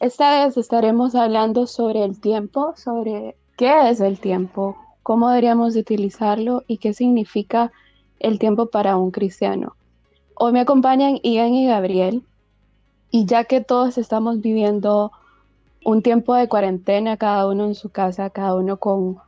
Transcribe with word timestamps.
Esta 0.00 0.44
vez 0.44 0.56
estaremos 0.56 1.14
hablando 1.14 1.66
sobre 1.66 2.04
el 2.04 2.20
tiempo, 2.20 2.74
sobre 2.76 3.36
qué 3.56 3.90
es 3.90 4.00
el 4.00 4.18
tiempo, 4.18 4.76
cómo 5.04 5.28
deberíamos 5.28 5.76
utilizarlo 5.76 6.64
y 6.66 6.78
qué 6.78 6.92
significa 6.92 7.70
el 8.18 8.40
tiempo 8.40 8.66
para 8.66 8.96
un 8.96 9.12
cristiano. 9.12 9.76
Hoy 10.34 10.52
me 10.52 10.60
acompañan 10.60 11.20
Ian 11.22 11.54
y 11.54 11.68
Gabriel 11.68 12.24
y 13.12 13.24
ya 13.26 13.44
que 13.44 13.60
todos 13.60 13.96
estamos 13.96 14.40
viviendo 14.40 15.12
un 15.84 16.02
tiempo 16.02 16.34
de 16.34 16.48
cuarentena, 16.48 17.16
cada 17.16 17.46
uno 17.48 17.66
en 17.66 17.76
su 17.76 17.90
casa, 17.90 18.30
cada 18.30 18.56
uno 18.56 18.78
con 18.78 19.18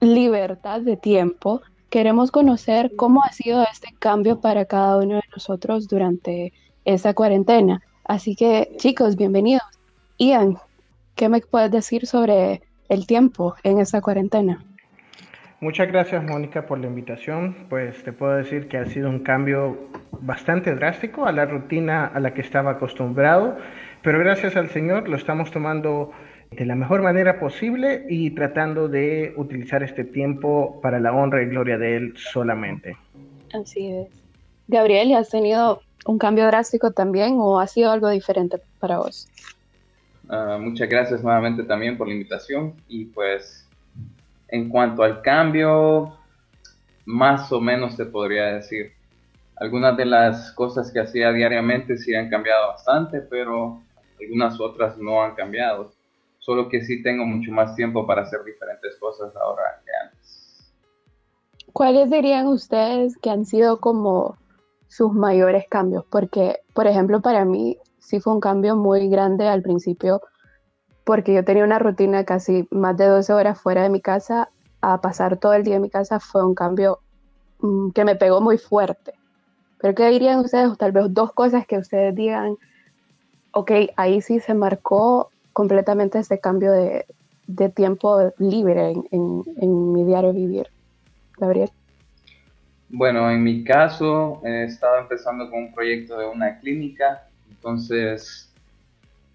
libertad 0.00 0.80
de 0.80 0.96
tiempo, 0.96 1.60
queremos 1.90 2.32
conocer 2.32 2.96
cómo 2.96 3.22
ha 3.22 3.32
sido 3.32 3.62
este 3.62 3.94
cambio 4.00 4.40
para 4.40 4.64
cada 4.64 4.98
uno 4.98 5.14
de 5.16 5.22
nosotros 5.32 5.86
durante 5.86 6.52
esa 6.84 7.14
cuarentena. 7.14 7.82
Así 8.04 8.34
que 8.34 8.74
chicos, 8.78 9.14
bienvenidos. 9.14 9.77
Ian, 10.18 10.58
¿qué 11.14 11.28
me 11.28 11.40
puedes 11.40 11.70
decir 11.70 12.06
sobre 12.06 12.62
el 12.88 13.06
tiempo 13.06 13.54
en 13.62 13.78
esta 13.78 14.00
cuarentena? 14.00 14.64
Muchas 15.60 15.88
gracias 15.88 16.22
Mónica 16.24 16.66
por 16.66 16.78
la 16.78 16.88
invitación. 16.88 17.66
Pues 17.68 18.02
te 18.02 18.12
puedo 18.12 18.32
decir 18.32 18.68
que 18.68 18.78
ha 18.78 18.86
sido 18.86 19.08
un 19.08 19.20
cambio 19.20 19.78
bastante 20.20 20.74
drástico 20.74 21.26
a 21.26 21.32
la 21.32 21.46
rutina 21.46 22.06
a 22.06 22.20
la 22.20 22.34
que 22.34 22.40
estaba 22.40 22.72
acostumbrado, 22.72 23.56
pero 24.02 24.18
gracias 24.18 24.56
al 24.56 24.70
Señor 24.70 25.08
lo 25.08 25.16
estamos 25.16 25.50
tomando 25.50 26.10
de 26.50 26.64
la 26.64 26.74
mejor 26.74 27.02
manera 27.02 27.38
posible 27.38 28.04
y 28.08 28.30
tratando 28.30 28.88
de 28.88 29.34
utilizar 29.36 29.82
este 29.82 30.04
tiempo 30.04 30.80
para 30.80 30.98
la 30.98 31.12
honra 31.12 31.42
y 31.42 31.46
gloria 31.46 31.78
de 31.78 31.96
Él 31.96 32.14
solamente. 32.16 32.96
Así 33.52 33.92
es. 33.92 34.08
Gabriel, 34.66 35.14
¿has 35.14 35.28
tenido 35.28 35.82
un 36.06 36.18
cambio 36.18 36.46
drástico 36.46 36.92
también 36.92 37.36
o 37.38 37.60
ha 37.60 37.66
sido 37.66 37.90
algo 37.90 38.08
diferente 38.08 38.58
para 38.80 38.98
vos? 38.98 39.28
Ah, 40.28 40.58
muchas 40.60 40.88
gracias 40.88 41.22
nuevamente 41.22 41.62
también 41.62 41.96
por 41.96 42.06
la 42.06 42.12
invitación 42.12 42.74
y 42.86 43.06
pues 43.06 43.66
en 44.48 44.68
cuanto 44.68 45.02
al 45.02 45.22
cambio, 45.22 46.14
más 47.04 47.50
o 47.52 47.60
menos 47.60 47.96
te 47.96 48.04
podría 48.04 48.46
decir. 48.46 48.92
Algunas 49.56 49.96
de 49.96 50.04
las 50.04 50.52
cosas 50.52 50.92
que 50.92 51.00
hacía 51.00 51.32
diariamente 51.32 51.96
sí 51.96 52.14
han 52.14 52.30
cambiado 52.30 52.68
bastante, 52.68 53.20
pero 53.20 53.82
algunas 54.20 54.60
otras 54.60 54.96
no 54.98 55.22
han 55.22 55.34
cambiado. 55.34 55.92
Solo 56.38 56.68
que 56.68 56.82
sí 56.82 57.02
tengo 57.02 57.24
mucho 57.24 57.50
más 57.50 57.74
tiempo 57.74 58.06
para 58.06 58.22
hacer 58.22 58.44
diferentes 58.44 58.96
cosas 58.98 59.34
ahora 59.36 59.82
que 59.84 59.90
antes. 60.06 60.74
¿Cuáles 61.72 62.10
dirían 62.10 62.46
ustedes 62.46 63.16
que 63.18 63.30
han 63.30 63.44
sido 63.44 63.80
como 63.80 64.36
sus 64.86 65.12
mayores 65.12 65.64
cambios? 65.68 66.04
Porque, 66.08 66.60
por 66.72 66.86
ejemplo, 66.86 67.20
para 67.20 67.44
mí 67.44 67.78
sí 68.08 68.20
fue 68.20 68.32
un 68.32 68.40
cambio 68.40 68.74
muy 68.74 69.08
grande 69.10 69.46
al 69.46 69.60
principio, 69.60 70.22
porque 71.04 71.34
yo 71.34 71.44
tenía 71.44 71.64
una 71.64 71.78
rutina 71.78 72.24
casi 72.24 72.66
más 72.70 72.96
de 72.96 73.06
12 73.06 73.32
horas 73.34 73.60
fuera 73.60 73.82
de 73.82 73.90
mi 73.90 74.00
casa, 74.00 74.48
a 74.80 75.00
pasar 75.02 75.36
todo 75.36 75.52
el 75.52 75.62
día 75.62 75.76
en 75.76 75.82
mi 75.82 75.90
casa 75.90 76.18
fue 76.18 76.44
un 76.44 76.54
cambio 76.54 77.00
mm, 77.60 77.90
que 77.90 78.04
me 78.04 78.16
pegó 78.16 78.40
muy 78.40 78.56
fuerte. 78.56 79.12
Pero 79.80 79.94
¿qué 79.94 80.08
dirían 80.08 80.38
ustedes? 80.38 80.76
Tal 80.78 80.92
vez 80.92 81.04
dos 81.10 81.32
cosas 81.32 81.66
que 81.66 81.76
ustedes 81.76 82.14
digan, 82.14 82.56
ok, 83.52 83.72
ahí 83.96 84.22
sí 84.22 84.40
se 84.40 84.54
marcó 84.54 85.30
completamente 85.52 86.18
este 86.18 86.40
cambio 86.40 86.72
de, 86.72 87.04
tiempo 87.74 88.32
libre 88.38 88.92
en, 89.10 89.42
en 89.56 89.92
mi 89.92 90.04
diario 90.04 90.32
vivir. 90.32 90.68
Gabriel. 91.38 91.70
Bueno, 92.90 93.30
en 93.30 93.42
mi 93.42 93.64
caso, 93.64 94.40
he 94.44 94.64
estado 94.64 94.98
empezando 94.98 95.50
con 95.50 95.60
un 95.60 95.74
proyecto 95.74 96.18
de 96.18 96.26
una 96.26 96.58
clínica 96.58 97.27
entonces, 97.58 98.48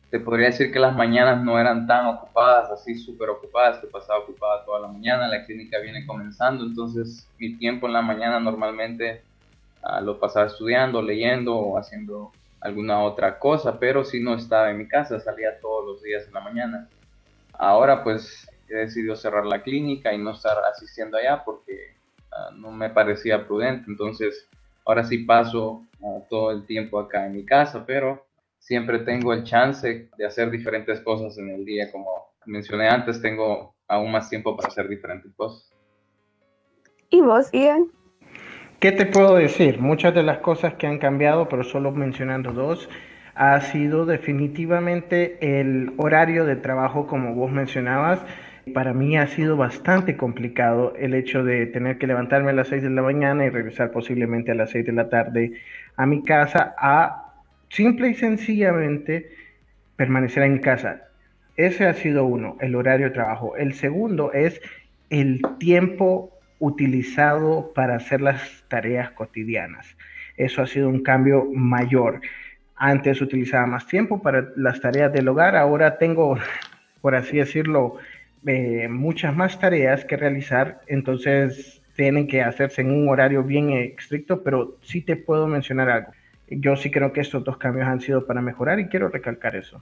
te 0.10 0.20
podría 0.20 0.48
decir 0.48 0.72
que 0.72 0.80
las 0.80 0.96
mañanas 0.96 1.44
no 1.44 1.60
eran 1.60 1.88
tan 1.88 2.06
ocupadas, 2.06 2.72
así 2.72 2.96
súper 2.96 3.30
ocupadas, 3.30 3.80
que 3.80 3.88
pasaba 3.88 4.20
ocupada 4.20 4.64
toda 4.64 4.80
la 4.80 4.88
mañana, 4.88 5.28
la 5.28 5.46
clínica 5.46 5.80
viene 5.80 6.06
comenzando, 6.06 6.64
entonces 6.64 7.28
mi 7.38 7.58
tiempo 7.58 7.88
en 7.88 7.94
la 7.94 8.02
mañana 8.02 8.40
normalmente 8.40 9.24
ah, 9.82 10.00
lo 10.00 10.20
pasaba 10.20 10.46
estudiando, 10.46 11.02
leyendo 11.02 11.56
o 11.56 11.78
haciendo 11.78 12.32
alguna 12.62 13.02
otra 13.02 13.40
cosa, 13.40 13.78
pero 13.78 14.06
si 14.06 14.22
no 14.22 14.36
estaba 14.36 14.72
en 14.72 14.78
mi 14.78 14.88
casa, 14.88 15.20
salía 15.20 15.60
todos 15.60 15.86
los 15.86 16.02
días 16.02 16.26
en 16.28 16.34
la 16.34 16.40
mañana. 16.40 16.88
Ahora 17.54 18.04
pues 18.04 18.48
he 18.70 18.76
decidido 18.76 19.18
cerrar 19.18 19.46
la 19.46 19.64
clínica 19.64 20.14
y 20.14 20.18
no 20.18 20.32
estar 20.32 20.58
asistiendo 20.72 21.18
allá 21.18 21.44
porque 21.44 21.98
ah, 22.32 22.52
no 22.56 22.72
me 22.72 22.90
parecía 22.90 23.46
prudente, 23.46 23.86
entonces 23.90 24.48
ahora 24.86 25.04
sí 25.04 25.20
paso 25.20 25.88
todo 26.30 26.52
el 26.52 26.66
tiempo 26.66 27.00
acá 27.00 27.26
en 27.26 27.34
mi 27.34 27.46
casa, 27.46 27.86
pero 27.86 28.26
siempre 28.60 29.00
tengo 29.00 29.34
el 29.34 29.44
chance 29.44 30.10
de 30.18 30.26
hacer 30.26 30.52
diferentes 30.52 31.00
cosas 31.02 31.38
en 31.38 31.50
el 31.50 31.66
día. 31.66 31.92
Como 31.92 32.10
mencioné 32.46 32.90
antes, 32.90 33.22
tengo 33.22 33.76
aún 33.88 34.12
más 34.12 34.30
tiempo 34.30 34.56
para 34.56 34.70
hacer 34.70 34.88
diferentes 34.88 35.34
cosas. 35.36 35.72
¿Y 37.10 37.22
vos, 37.22 37.50
Ian? 37.52 37.88
¿Qué 38.80 38.92
te 38.92 39.06
puedo 39.06 39.36
decir? 39.36 39.80
Muchas 39.80 40.14
de 40.14 40.24
las 40.24 40.40
cosas 40.40 40.74
que 40.74 40.88
han 40.88 40.98
cambiado, 40.98 41.48
pero 41.48 41.64
solo 41.64 41.92
mencionando 41.92 42.52
dos, 42.52 42.90
ha 43.36 43.60
sido 43.62 44.06
definitivamente 44.06 45.38
el 45.60 45.94
horario 45.98 46.46
de 46.46 46.56
trabajo, 46.58 47.08
como 47.08 47.34
vos 47.34 47.52
mencionabas. 47.52 48.20
Para 48.72 48.94
mí 48.94 49.18
ha 49.18 49.28
sido 49.28 49.58
bastante 49.58 50.16
complicado 50.16 50.94
el 50.98 51.14
hecho 51.14 51.44
de 51.44 51.66
tener 51.66 51.98
que 51.98 52.08
levantarme 52.08 52.52
a 52.52 52.54
las 52.54 52.70
6 52.70 52.84
de 52.84 52.90
la 52.90 53.02
mañana 53.02 53.46
y 53.46 53.50
regresar 53.50 53.92
posiblemente 53.92 54.52
a 54.52 54.56
las 54.56 54.70
6 54.70 54.86
de 54.86 54.94
la 54.94 55.10
tarde 55.10 55.54
a 55.98 56.06
mi 56.06 56.24
casa 56.24 56.74
a 56.78 57.34
simple 57.70 58.10
y 58.10 58.14
sencillamente 58.14 59.32
permanecer 59.98 60.44
en 60.44 60.60
casa. 60.60 61.10
Ese 61.58 61.86
ha 61.86 61.94
sido 61.94 62.26
uno, 62.26 62.58
el 62.62 62.76
horario 62.76 63.08
de 63.08 63.14
trabajo. 63.14 63.58
El 63.58 63.74
segundo 63.74 64.32
es 64.32 64.62
el 65.10 65.42
tiempo 65.60 66.32
utilizado 66.60 67.74
para 67.76 67.98
hacer 67.98 68.22
las 68.22 68.64
tareas 68.70 69.12
cotidianas. 69.12 69.98
Eso 70.38 70.62
ha 70.62 70.68
sido 70.68 70.88
un 70.88 71.04
cambio 71.04 71.46
mayor. 71.54 72.22
Antes 72.76 73.22
utilizaba 73.22 73.68
más 73.68 73.88
tiempo 73.88 74.22
para 74.22 74.48
las 74.56 74.80
tareas 74.80 75.12
del 75.12 75.28
hogar, 75.28 75.56
ahora 75.58 75.98
tengo, 75.98 76.38
por 77.02 77.16
así 77.16 77.38
decirlo, 77.38 77.98
eh, 78.46 78.88
muchas 78.90 79.36
más 79.36 79.60
tareas 79.60 80.06
que 80.06 80.18
realizar, 80.18 80.82
entonces 80.88 81.82
tienen 81.96 82.28
que 82.28 82.42
hacerse 82.42 82.82
en 82.82 82.92
un 82.92 83.10
horario 83.10 83.44
bien 83.44 83.70
estricto, 83.72 84.42
pero 84.44 84.76
sí 84.82 85.02
te 85.02 85.16
puedo 85.16 85.48
mencionar 85.48 85.90
algo. 85.90 86.12
Yo 86.50 86.76
sí 86.76 86.92
creo 86.92 87.14
que 87.14 87.22
estos 87.22 87.44
dos 87.44 87.58
cambios 87.58 87.88
han 87.88 88.02
sido 88.02 88.26
para 88.26 88.42
mejorar 88.42 88.80
y 88.80 88.88
quiero 88.88 89.10
recalcar 89.10 89.56
eso. 89.56 89.82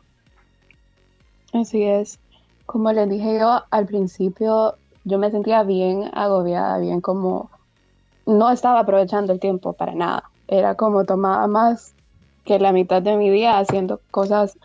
Así 1.54 1.84
es. 1.84 2.20
Como 2.66 2.92
les 2.92 3.10
dije 3.10 3.40
yo 3.40 3.64
al 3.70 3.86
principio, 3.86 4.76
yo 5.04 5.18
me 5.18 5.32
sentía 5.32 5.64
bien 5.64 6.10
agobiada, 6.14 6.78
bien 6.80 7.02
como 7.02 7.50
no 8.26 8.52
estaba 8.52 8.82
aprovechando 8.82 9.34
el 9.34 9.40
tiempo 9.40 9.74
para 9.74 9.94
nada. 9.96 10.24
Era 10.48 10.76
como 10.76 11.06
tomaba 11.06 11.48
más 11.48 11.94
que 12.46 12.60
la 12.60 12.72
mitad 12.72 13.02
de 13.02 13.18
mi 13.18 13.30
día 13.30 13.60
haciendo 13.60 14.00
cosas 14.12 14.58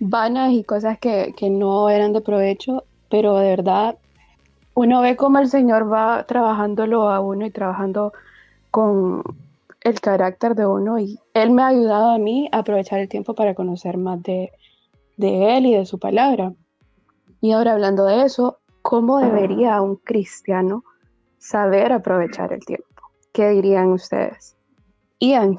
vanas 0.00 0.52
y 0.52 0.64
cosas 0.64 0.98
que, 0.98 1.34
que 1.36 1.50
no 1.50 1.90
eran 1.90 2.12
de 2.12 2.20
provecho 2.20 2.84
pero 3.08 3.36
de 3.38 3.48
verdad 3.48 3.98
uno 4.74 5.00
ve 5.00 5.16
cómo 5.16 5.38
el 5.40 5.48
Señor 5.48 5.92
va 5.92 6.24
trabajándolo 6.24 7.10
a 7.10 7.20
uno 7.20 7.46
y 7.46 7.50
trabajando 7.50 8.12
con 8.70 9.22
el 9.80 10.00
carácter 10.00 10.54
de 10.54 10.66
uno 10.66 10.98
y 10.98 11.18
Él 11.34 11.50
me 11.50 11.62
ha 11.62 11.68
ayudado 11.68 12.10
a 12.10 12.18
mí 12.18 12.48
a 12.52 12.58
aprovechar 12.58 13.00
el 13.00 13.08
tiempo 13.08 13.34
para 13.34 13.54
conocer 13.54 13.96
más 13.96 14.22
de, 14.22 14.52
de 15.16 15.56
Él 15.56 15.66
y 15.66 15.74
de 15.74 15.86
su 15.86 15.98
palabra. 15.98 16.52
Y 17.40 17.52
ahora 17.52 17.72
hablando 17.72 18.04
de 18.04 18.24
eso, 18.24 18.58
¿cómo 18.82 19.18
debería 19.18 19.80
un 19.80 19.96
cristiano 19.96 20.84
saber 21.38 21.92
aprovechar 21.92 22.52
el 22.52 22.64
tiempo? 22.64 22.86
¿Qué 23.32 23.50
dirían 23.50 23.88
ustedes? 23.88 24.56
Ian. 25.20 25.58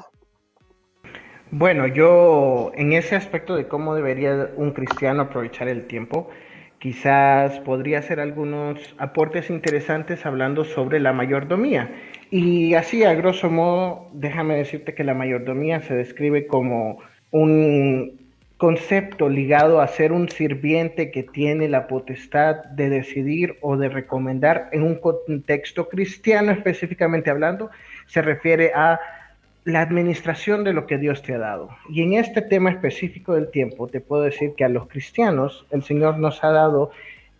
Bueno, 1.50 1.86
yo 1.86 2.70
en 2.74 2.92
ese 2.92 3.16
aspecto 3.16 3.56
de 3.56 3.66
cómo 3.66 3.94
debería 3.94 4.50
un 4.56 4.70
cristiano 4.70 5.22
aprovechar 5.22 5.68
el 5.68 5.86
tiempo, 5.86 6.28
Quizás 6.80 7.60
podría 7.60 7.98
hacer 7.98 8.20
algunos 8.20 8.94
aportes 8.96 9.50
interesantes 9.50 10.24
hablando 10.24 10.64
sobre 10.64 10.98
la 10.98 11.12
mayordomía. 11.12 11.90
Y 12.30 12.72
así, 12.72 13.04
a 13.04 13.12
grosso 13.12 13.50
modo, 13.50 14.08
déjame 14.14 14.56
decirte 14.56 14.94
que 14.94 15.04
la 15.04 15.12
mayordomía 15.12 15.82
se 15.82 15.94
describe 15.94 16.46
como 16.46 17.00
un 17.32 18.18
concepto 18.56 19.28
ligado 19.28 19.82
a 19.82 19.88
ser 19.88 20.12
un 20.12 20.30
sirviente 20.30 21.10
que 21.10 21.22
tiene 21.22 21.68
la 21.68 21.86
potestad 21.86 22.64
de 22.64 22.88
decidir 22.88 23.58
o 23.60 23.76
de 23.76 23.90
recomendar 23.90 24.70
en 24.72 24.82
un 24.82 24.96
contexto 24.96 25.86
cristiano 25.90 26.50
específicamente 26.50 27.28
hablando, 27.28 27.70
se 28.06 28.22
refiere 28.22 28.72
a 28.74 28.98
la 29.64 29.82
administración 29.82 30.64
de 30.64 30.72
lo 30.72 30.86
que 30.86 30.98
Dios 30.98 31.22
te 31.22 31.34
ha 31.34 31.38
dado. 31.38 31.70
Y 31.88 32.02
en 32.02 32.14
este 32.14 32.42
tema 32.42 32.70
específico 32.70 33.34
del 33.34 33.50
tiempo, 33.50 33.88
te 33.88 34.00
puedo 34.00 34.22
decir 34.22 34.54
que 34.56 34.64
a 34.64 34.68
los 34.68 34.88
cristianos 34.88 35.66
el 35.70 35.82
Señor 35.82 36.18
nos 36.18 36.42
ha 36.42 36.50
dado 36.50 36.90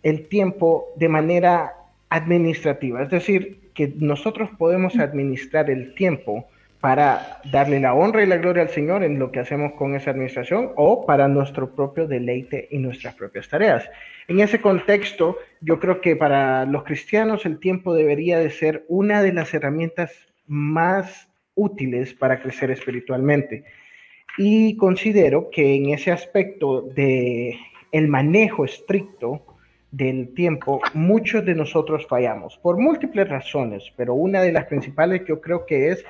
el 0.03 0.27
tiempo 0.27 0.87
de 0.95 1.09
manera 1.09 1.73
administrativa, 2.09 3.01
es 3.01 3.09
decir, 3.09 3.59
que 3.73 3.93
nosotros 3.97 4.49
podemos 4.57 4.99
administrar 4.99 5.69
el 5.69 5.93
tiempo 5.95 6.45
para 6.81 7.39
darle 7.51 7.79
la 7.79 7.93
honra 7.93 8.23
y 8.23 8.25
la 8.25 8.37
gloria 8.37 8.63
al 8.63 8.69
Señor 8.69 9.03
en 9.03 9.19
lo 9.19 9.31
que 9.31 9.39
hacemos 9.39 9.73
con 9.73 9.95
esa 9.95 10.11
administración 10.11 10.71
o 10.75 11.05
para 11.05 11.27
nuestro 11.27 11.75
propio 11.75 12.07
deleite 12.07 12.67
y 12.71 12.79
nuestras 12.79 13.13
propias 13.13 13.47
tareas. 13.47 13.87
En 14.27 14.39
ese 14.39 14.59
contexto, 14.59 15.37
yo 15.61 15.79
creo 15.79 16.01
que 16.01 16.15
para 16.15 16.65
los 16.65 16.83
cristianos 16.83 17.45
el 17.45 17.59
tiempo 17.59 17.93
debería 17.93 18.39
de 18.39 18.49
ser 18.49 18.83
una 18.87 19.21
de 19.21 19.31
las 19.31 19.53
herramientas 19.53 20.11
más 20.47 21.30
útiles 21.55 22.13
para 22.13 22.41
crecer 22.41 22.71
espiritualmente. 22.71 23.63
Y 24.37 24.77
considero 24.77 25.49
que 25.51 25.75
en 25.75 25.89
ese 25.89 26.11
aspecto 26.11 26.81
de 26.81 27.57
el 27.91 28.07
manejo 28.07 28.65
estricto 28.65 29.45
del 29.91 30.33
tiempo, 30.33 30.81
muchos 30.93 31.45
de 31.45 31.53
nosotros 31.53 32.07
fallamos 32.07 32.57
por 32.57 32.77
múltiples 32.77 33.27
razones, 33.27 33.91
pero 33.97 34.13
una 34.13 34.41
de 34.41 34.53
las 34.53 34.65
principales 34.65 35.23
yo 35.27 35.41
creo 35.41 35.65
que 35.65 35.89
es 35.89 36.05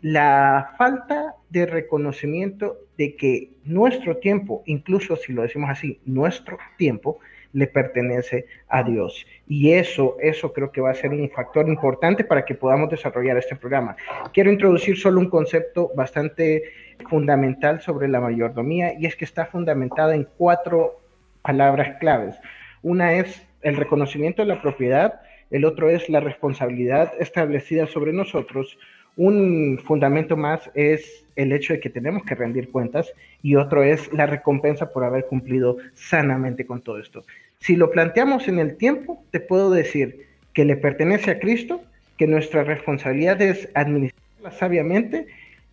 la 0.00 0.74
falta 0.78 1.34
de 1.50 1.66
reconocimiento 1.66 2.78
de 2.96 3.16
que 3.16 3.50
nuestro 3.64 4.16
tiempo, 4.16 4.62
incluso 4.66 5.16
si 5.16 5.32
lo 5.32 5.42
decimos 5.42 5.70
así, 5.70 6.00
nuestro 6.06 6.58
tiempo 6.78 7.18
le 7.52 7.66
pertenece 7.66 8.46
a 8.68 8.82
Dios. 8.82 9.26
Y 9.46 9.72
eso, 9.72 10.16
eso 10.20 10.52
creo 10.52 10.70
que 10.70 10.80
va 10.80 10.90
a 10.90 10.94
ser 10.94 11.10
un 11.10 11.30
factor 11.30 11.68
importante 11.68 12.24
para 12.24 12.44
que 12.44 12.54
podamos 12.54 12.90
desarrollar 12.90 13.36
este 13.38 13.56
programa. 13.56 13.96
Quiero 14.32 14.52
introducir 14.52 14.98
solo 14.98 15.20
un 15.20 15.30
concepto 15.30 15.90
bastante 15.94 16.64
fundamental 17.08 17.80
sobre 17.80 18.08
la 18.08 18.20
mayordomía 18.20 18.94
y 18.98 19.06
es 19.06 19.16
que 19.16 19.24
está 19.24 19.46
fundamentada 19.46 20.14
en 20.14 20.28
cuatro 20.36 21.00
palabras 21.42 21.96
claves. 22.00 22.36
Una 22.82 23.14
es 23.14 23.46
el 23.62 23.76
reconocimiento 23.76 24.42
de 24.42 24.48
la 24.48 24.62
propiedad, 24.62 25.20
el 25.50 25.64
otro 25.64 25.88
es 25.88 26.08
la 26.08 26.20
responsabilidad 26.20 27.12
establecida 27.18 27.86
sobre 27.86 28.12
nosotros, 28.12 28.78
un 29.18 29.80
fundamento 29.84 30.36
más 30.36 30.70
es 30.74 31.24
el 31.34 31.52
hecho 31.52 31.72
de 31.72 31.80
que 31.80 31.90
tenemos 31.90 32.22
que 32.22 32.36
rendir 32.36 32.70
cuentas 32.70 33.12
y 33.42 33.56
otro 33.56 33.82
es 33.82 34.12
la 34.12 34.26
recompensa 34.26 34.92
por 34.92 35.02
haber 35.04 35.26
cumplido 35.26 35.76
sanamente 35.94 36.64
con 36.64 36.80
todo 36.80 37.00
esto. 37.00 37.24
Si 37.58 37.74
lo 37.74 37.90
planteamos 37.90 38.46
en 38.46 38.60
el 38.60 38.76
tiempo, 38.76 39.22
te 39.32 39.40
puedo 39.40 39.70
decir 39.70 40.26
que 40.54 40.64
le 40.64 40.76
pertenece 40.76 41.32
a 41.32 41.40
Cristo, 41.40 41.82
que 42.16 42.28
nuestra 42.28 42.62
responsabilidad 42.62 43.42
es 43.42 43.68
administrarla 43.74 44.52
sabiamente 44.52 45.26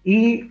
y 0.03 0.49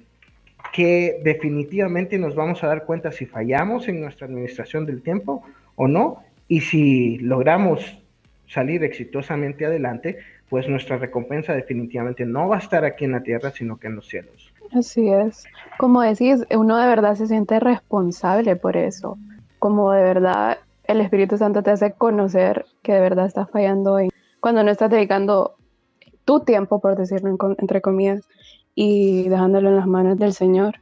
que 0.73 1.21
definitivamente 1.25 2.17
nos 2.17 2.37
vamos 2.37 2.63
a 2.63 2.69
dar 2.69 2.85
cuenta 2.85 3.11
si 3.11 3.27
fallamos 3.27 3.89
en 3.89 4.01
nuestra 4.01 4.29
administración 4.29 4.87
del 4.87 5.03
tiempo 5.03 5.45
o 5.75 5.89
no, 5.89 6.23
y 6.47 6.61
si 6.61 7.19
logramos 7.19 7.99
salir 8.47 8.85
exitosamente 8.85 9.67
adelante, 9.67 10.19
pues 10.55 10.69
nuestra 10.69 10.99
recompensa 10.99 11.53
definitivamente 11.53 12.25
no 12.25 12.47
va 12.49 12.55
a 12.55 12.59
estar 12.61 12.85
aquí 12.85 13.05
en 13.07 13.11
la 13.11 13.25
tierra, 13.25 13.51
sino 13.51 13.77
que 13.77 13.89
en 13.89 13.97
los 13.97 14.07
cielos. 14.07 14.55
Así 14.73 15.09
es. 15.09 15.43
Como 15.79 16.01
decís, 16.01 16.47
uno 16.55 16.77
de 16.77 16.87
verdad 16.87 17.17
se 17.17 17.27
siente 17.27 17.59
responsable 17.59 18.55
por 18.55 18.77
eso. 18.77 19.19
Como 19.59 19.91
de 19.91 20.03
verdad 20.03 20.59
el 20.85 21.01
Espíritu 21.01 21.37
Santo 21.39 21.65
te 21.65 21.73
hace 21.73 21.95
conocer 21.95 22.67
que 22.85 22.93
de 22.93 23.01
verdad 23.01 23.27
estás 23.27 23.51
fallando 23.51 23.99
en 23.99 24.11
cuando 24.39 24.63
no 24.63 24.71
estás 24.71 24.91
dedicando 24.91 25.57
tu 26.25 26.45
tiempo, 26.45 26.81
por 26.81 26.97
decirlo 26.97 27.37
entre 27.59 27.81
comillas, 27.81 28.21
y 28.77 29.29
dejándolo 29.29 29.71
en 29.71 29.77
las 29.77 29.89
manos 29.89 30.21
del 30.21 30.35
Señor. 30.35 30.77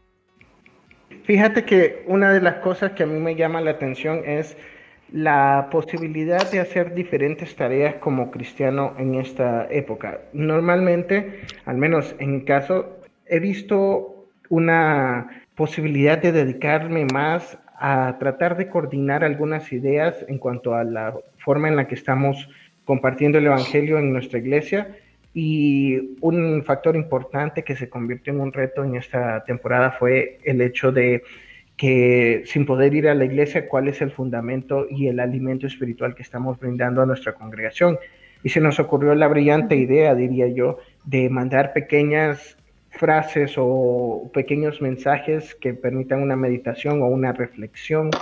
Fíjate 1.24 1.64
que 1.64 2.04
una 2.08 2.30
de 2.30 2.42
las 2.42 2.56
cosas 2.56 2.92
que 2.92 3.04
a 3.04 3.06
mí 3.06 3.18
me 3.18 3.36
llama 3.36 3.62
la 3.62 3.70
atención 3.70 4.20
es 4.26 4.54
la 5.12 5.68
posibilidad 5.70 6.50
de 6.50 6.60
hacer 6.60 6.94
diferentes 6.94 7.54
tareas 7.54 7.96
como 7.96 8.30
cristiano 8.30 8.94
en 8.98 9.14
esta 9.16 9.66
época. 9.70 10.20
Normalmente, 10.32 11.42
al 11.66 11.76
menos 11.76 12.14
en 12.18 12.36
mi 12.36 12.44
caso, 12.44 12.98
he 13.26 13.38
visto 13.38 14.26
una 14.48 15.44
posibilidad 15.54 16.18
de 16.18 16.32
dedicarme 16.32 17.06
más 17.12 17.58
a 17.78 18.16
tratar 18.18 18.56
de 18.56 18.68
coordinar 18.68 19.24
algunas 19.24 19.72
ideas 19.72 20.24
en 20.28 20.38
cuanto 20.38 20.74
a 20.74 20.84
la 20.84 21.14
forma 21.38 21.68
en 21.68 21.76
la 21.76 21.88
que 21.88 21.94
estamos 21.94 22.48
compartiendo 22.84 23.38
el 23.38 23.46
Evangelio 23.46 23.98
en 23.98 24.12
nuestra 24.12 24.38
iglesia. 24.38 24.96
Y 25.34 26.16
un 26.20 26.62
factor 26.64 26.94
importante 26.94 27.64
que 27.64 27.74
se 27.74 27.88
convirtió 27.88 28.32
en 28.32 28.40
un 28.40 28.52
reto 28.52 28.84
en 28.84 28.96
esta 28.96 29.44
temporada 29.44 29.92
fue 29.92 30.38
el 30.44 30.60
hecho 30.60 30.92
de 30.92 31.22
que 31.82 32.44
sin 32.46 32.64
poder 32.64 32.94
ir 32.94 33.08
a 33.08 33.14
la 33.16 33.24
iglesia, 33.24 33.68
cuál 33.68 33.88
es 33.88 34.00
el 34.00 34.12
fundamento 34.12 34.86
y 34.88 35.08
el 35.08 35.18
alimento 35.18 35.66
espiritual 35.66 36.14
que 36.14 36.22
estamos 36.22 36.56
brindando 36.60 37.02
a 37.02 37.06
nuestra 37.06 37.32
congregación. 37.32 37.98
Y 38.44 38.50
se 38.50 38.60
nos 38.60 38.78
ocurrió 38.78 39.16
la 39.16 39.26
brillante 39.26 39.74
idea, 39.74 40.14
diría 40.14 40.46
yo, 40.46 40.78
de 41.04 41.28
mandar 41.28 41.72
pequeñas 41.72 42.56
frases 42.90 43.54
o 43.56 44.30
pequeños 44.32 44.80
mensajes 44.80 45.56
que 45.56 45.74
permitan 45.74 46.22
una 46.22 46.36
meditación 46.36 47.02
o 47.02 47.06
una 47.06 47.32
reflexión 47.32 48.12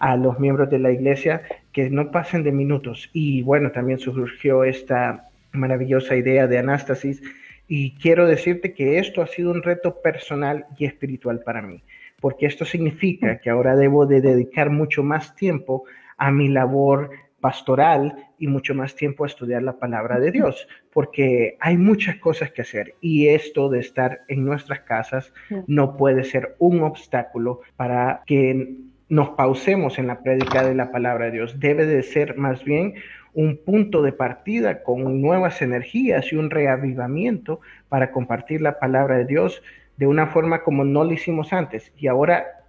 a 0.00 0.16
los 0.16 0.40
miembros 0.40 0.68
de 0.68 0.80
la 0.80 0.90
iglesia 0.90 1.42
que 1.70 1.90
no 1.90 2.10
pasen 2.10 2.42
de 2.42 2.50
minutos. 2.50 3.10
Y 3.12 3.42
bueno, 3.42 3.70
también 3.70 4.00
surgió 4.00 4.64
esta 4.64 5.28
maravillosa 5.52 6.16
idea 6.16 6.48
de 6.48 6.58
Anástasis 6.58 7.22
y 7.68 7.92
quiero 7.92 8.26
decirte 8.26 8.74
que 8.74 8.98
esto 8.98 9.22
ha 9.22 9.28
sido 9.28 9.52
un 9.52 9.62
reto 9.62 10.02
personal 10.02 10.66
y 10.76 10.86
espiritual 10.86 11.42
para 11.44 11.62
mí 11.62 11.80
porque 12.24 12.46
esto 12.46 12.64
significa 12.64 13.38
que 13.38 13.50
ahora 13.50 13.76
debo 13.76 14.06
de 14.06 14.22
dedicar 14.22 14.70
mucho 14.70 15.02
más 15.02 15.36
tiempo 15.36 15.84
a 16.16 16.30
mi 16.30 16.48
labor 16.48 17.10
pastoral 17.38 18.30
y 18.38 18.46
mucho 18.46 18.74
más 18.74 18.94
tiempo 18.94 19.24
a 19.24 19.26
estudiar 19.26 19.62
la 19.62 19.78
palabra 19.78 20.18
de 20.18 20.30
Dios, 20.30 20.66
porque 20.90 21.58
hay 21.60 21.76
muchas 21.76 22.16
cosas 22.16 22.50
que 22.50 22.62
hacer 22.62 22.94
y 23.02 23.28
esto 23.28 23.68
de 23.68 23.80
estar 23.80 24.22
en 24.28 24.42
nuestras 24.42 24.80
casas 24.80 25.34
no 25.66 25.98
puede 25.98 26.24
ser 26.24 26.56
un 26.58 26.82
obstáculo 26.82 27.60
para 27.76 28.22
que 28.24 28.74
nos 29.10 29.28
pausemos 29.36 29.98
en 29.98 30.06
la 30.06 30.22
prédica 30.22 30.66
de 30.66 30.74
la 30.74 30.90
palabra 30.90 31.26
de 31.26 31.32
Dios. 31.32 31.60
Debe 31.60 31.84
de 31.84 32.02
ser 32.02 32.38
más 32.38 32.64
bien 32.64 32.94
un 33.34 33.58
punto 33.62 34.00
de 34.00 34.12
partida 34.12 34.82
con 34.82 35.20
nuevas 35.20 35.60
energías 35.60 36.32
y 36.32 36.36
un 36.36 36.48
reavivamiento 36.48 37.60
para 37.90 38.12
compartir 38.12 38.62
la 38.62 38.78
palabra 38.78 39.18
de 39.18 39.26
Dios 39.26 39.60
de 39.96 40.06
una 40.06 40.26
forma 40.28 40.62
como 40.62 40.84
no 40.84 41.04
lo 41.04 41.12
hicimos 41.12 41.52
antes. 41.52 41.92
Y 41.96 42.08
ahora, 42.08 42.64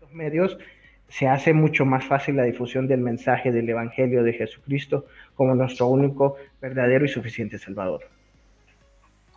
los 0.00 0.12
medios, 0.12 0.58
se 1.08 1.28
hace 1.28 1.52
mucho 1.52 1.84
más 1.84 2.04
fácil 2.04 2.36
la 2.36 2.44
difusión 2.44 2.88
del 2.88 3.00
mensaje 3.00 3.52
del 3.52 3.68
Evangelio 3.68 4.22
de 4.22 4.32
Jesucristo 4.32 5.04
como 5.34 5.54
nuestro 5.54 5.86
único, 5.88 6.36
verdadero 6.60 7.04
y 7.04 7.08
suficiente 7.08 7.58
Salvador. 7.58 8.02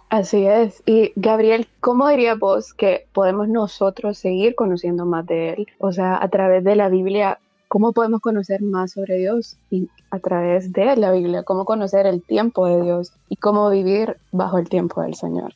Así 0.09 0.45
es. 0.45 0.81
Y 0.85 1.11
Gabriel, 1.17 1.67
¿cómo 1.81 2.07
dirías 2.07 2.39
vos 2.39 2.73
que 2.73 3.07
podemos 3.11 3.49
nosotros 3.49 4.17
seguir 4.17 4.55
conociendo 4.55 5.05
más 5.05 5.25
de 5.25 5.49
Él? 5.49 5.67
O 5.79 5.91
sea, 5.91 6.21
a 6.21 6.29
través 6.29 6.63
de 6.63 6.77
la 6.77 6.87
Biblia, 6.87 7.39
¿cómo 7.67 7.91
podemos 7.91 8.21
conocer 8.21 8.61
más 8.61 8.91
sobre 8.91 9.17
Dios? 9.17 9.57
Y 9.69 9.89
a 10.11 10.19
través 10.19 10.71
de 10.71 10.95
la 10.95 11.11
Biblia, 11.11 11.43
¿cómo 11.43 11.65
conocer 11.65 12.05
el 12.05 12.21
tiempo 12.21 12.67
de 12.67 12.83
Dios? 12.83 13.11
Y 13.27 13.35
cómo 13.35 13.69
vivir 13.69 14.15
bajo 14.31 14.57
el 14.59 14.69
tiempo 14.69 15.01
del 15.01 15.15
Señor. 15.15 15.53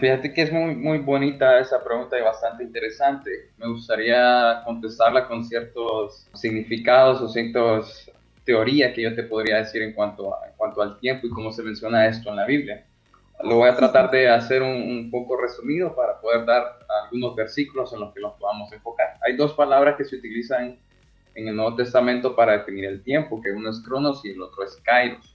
Fíjate 0.00 0.32
que 0.32 0.40
es 0.42 0.50
muy, 0.50 0.74
muy 0.74 0.98
bonita 0.98 1.60
esa 1.60 1.84
pregunta 1.84 2.18
y 2.18 2.22
bastante 2.22 2.64
interesante. 2.64 3.50
Me 3.58 3.68
gustaría 3.68 4.62
contestarla 4.64 5.28
con 5.28 5.44
ciertos 5.44 6.26
significados 6.32 7.20
o 7.20 7.28
ciertas 7.28 8.10
teorías 8.44 8.94
que 8.94 9.02
yo 9.02 9.14
te 9.14 9.24
podría 9.24 9.58
decir 9.58 9.82
en 9.82 9.92
cuanto, 9.92 10.34
a, 10.34 10.48
en 10.48 10.54
cuanto 10.56 10.80
al 10.80 10.98
tiempo 11.00 11.26
y 11.26 11.30
cómo 11.30 11.52
se 11.52 11.62
menciona 11.62 12.06
esto 12.06 12.30
en 12.30 12.36
la 12.36 12.46
Biblia. 12.46 12.86
Lo 13.44 13.56
voy 13.56 13.68
a 13.68 13.76
tratar 13.76 14.10
de 14.10 14.30
hacer 14.30 14.62
un, 14.62 14.70
un, 14.70 15.10
poco 15.10 15.36
resumido 15.36 15.94
para 15.94 16.18
poder 16.18 16.46
dar 16.46 16.78
algunos 17.04 17.36
versículos 17.36 17.92
en 17.92 18.00
los 18.00 18.14
que 18.14 18.20
nos 18.20 18.38
podamos 18.38 18.72
enfocar. 18.72 19.18
Hay 19.20 19.36
dos 19.36 19.52
palabras 19.52 19.96
que 19.98 20.04
se 20.06 20.16
utilizan 20.16 20.78
en 21.34 21.48
el 21.48 21.54
Nuevo 21.54 21.76
Testamento 21.76 22.34
para 22.34 22.52
definir 22.52 22.86
el 22.86 23.02
tiempo, 23.02 23.42
que 23.42 23.52
uno 23.52 23.68
es 23.68 23.82
cronos 23.82 24.24
y 24.24 24.30
el 24.30 24.40
otro 24.40 24.64
es 24.64 24.76
kairos 24.82 25.29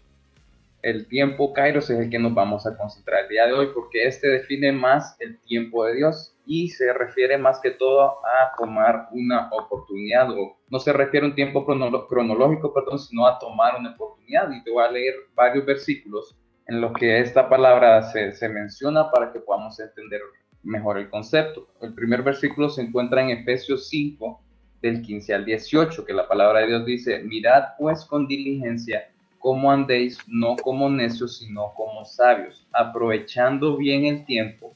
el 0.86 1.08
tiempo 1.08 1.52
Kairos 1.52 1.90
es 1.90 2.00
el 2.00 2.12
que 2.12 2.20
nos 2.20 2.36
vamos 2.36 2.68
a 2.68 2.78
concentrar 2.78 3.24
el 3.24 3.30
día 3.30 3.48
de 3.48 3.54
hoy 3.54 3.70
porque 3.74 4.06
este 4.06 4.28
define 4.28 4.72
más 4.72 5.18
el 5.20 5.40
tiempo 5.40 5.84
de 5.84 5.96
Dios 5.96 6.38
y 6.46 6.70
se 6.70 6.94
refiere 6.94 7.40
más 7.40 7.60
que 7.60 7.72
todo 7.72 8.04
a 8.04 8.56
tomar 8.56 9.08
una 9.12 9.50
oportunidad 9.52 10.30
o 10.30 10.56
no 10.70 10.78
se 10.78 10.94
refiere 10.94 11.26
a 11.26 11.30
un 11.30 11.34
tiempo 11.34 11.66
cronológico, 11.66 12.72
perdón, 12.72 13.00
sino 13.00 13.26
a 13.26 13.40
tomar 13.40 13.80
una 13.80 13.94
oportunidad 13.94 14.52
y 14.52 14.64
te 14.64 14.70
voy 14.70 14.84
a 14.84 14.92
leer 14.92 15.16
varios 15.34 15.66
versículos 15.66 16.38
en 16.68 16.80
los 16.80 16.94
que 16.94 17.20
esta 17.20 17.50
palabra 17.50 18.04
se, 18.04 18.34
se 18.34 18.48
menciona 18.48 19.10
para 19.10 19.34
que 19.34 19.40
podamos 19.40 19.80
entender 19.80 20.22
mejor 20.62 21.00
el 21.00 21.10
concepto. 21.10 21.68
El 21.82 21.96
primer 21.96 22.22
versículo 22.22 22.70
se 22.70 22.84
encuentra 22.84 23.24
en 23.24 23.32
Efesios 23.32 23.90
5, 23.90 24.40
del 24.84 25.02
15 25.02 25.34
al 25.34 25.46
18, 25.46 26.06
que 26.06 26.14
la 26.14 26.28
palabra 26.28 26.60
de 26.60 26.68
Dios 26.68 26.86
dice, 26.86 27.24
mirad 27.24 27.70
pues 27.80 28.06
con 28.06 28.28
diligencia 28.28 29.10
cómo 29.46 29.72
andéis, 29.72 30.18
no 30.28 30.56
como 30.56 30.90
necios, 30.90 31.38
sino 31.38 31.72
como 31.76 32.04
sabios, 32.04 32.66
aprovechando 32.74 33.78
bien 33.78 34.06
el 34.06 34.26
tiempo, 34.26 34.74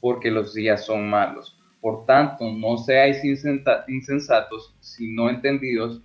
porque 0.00 0.30
los 0.30 0.54
días 0.54 0.86
son 0.86 1.10
malos. 1.10 1.58
Por 1.80 2.06
tanto, 2.06 2.44
no 2.52 2.78
seáis 2.78 3.20
insensatos, 3.24 4.76
sino 4.78 5.28
entendidos 5.28 6.00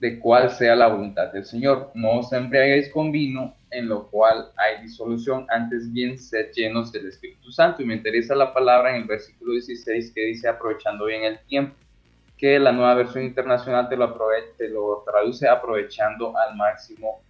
de 0.00 0.18
cuál 0.18 0.50
sea 0.50 0.74
la 0.74 0.88
voluntad 0.88 1.32
del 1.32 1.44
Señor. 1.44 1.92
No 1.94 2.18
os 2.18 2.32
embriaguéis 2.32 2.90
con 2.90 3.12
vino, 3.12 3.54
en 3.70 3.90
lo 3.90 4.08
cual 4.08 4.48
hay 4.56 4.82
disolución, 4.82 5.46
antes 5.48 5.92
bien 5.92 6.18
sed 6.18 6.50
llenos 6.52 6.90
del 6.90 7.06
Espíritu 7.06 7.52
Santo. 7.52 7.80
Y 7.80 7.86
me 7.86 7.94
interesa 7.94 8.34
la 8.34 8.52
palabra 8.52 8.90
en 8.90 9.02
el 9.02 9.06
versículo 9.06 9.52
16 9.52 10.10
que 10.12 10.22
dice 10.22 10.48
aprovechando 10.48 11.04
bien 11.04 11.22
el 11.22 11.38
tiempo, 11.46 11.76
que 12.36 12.58
la 12.58 12.72
nueva 12.72 12.94
versión 12.94 13.22
internacional 13.22 13.88
te 13.88 13.96
lo, 13.96 14.12
te 14.58 14.68
lo 14.68 15.04
traduce 15.06 15.48
aprovechando 15.48 16.36
al 16.36 16.56
máximo 16.56 17.20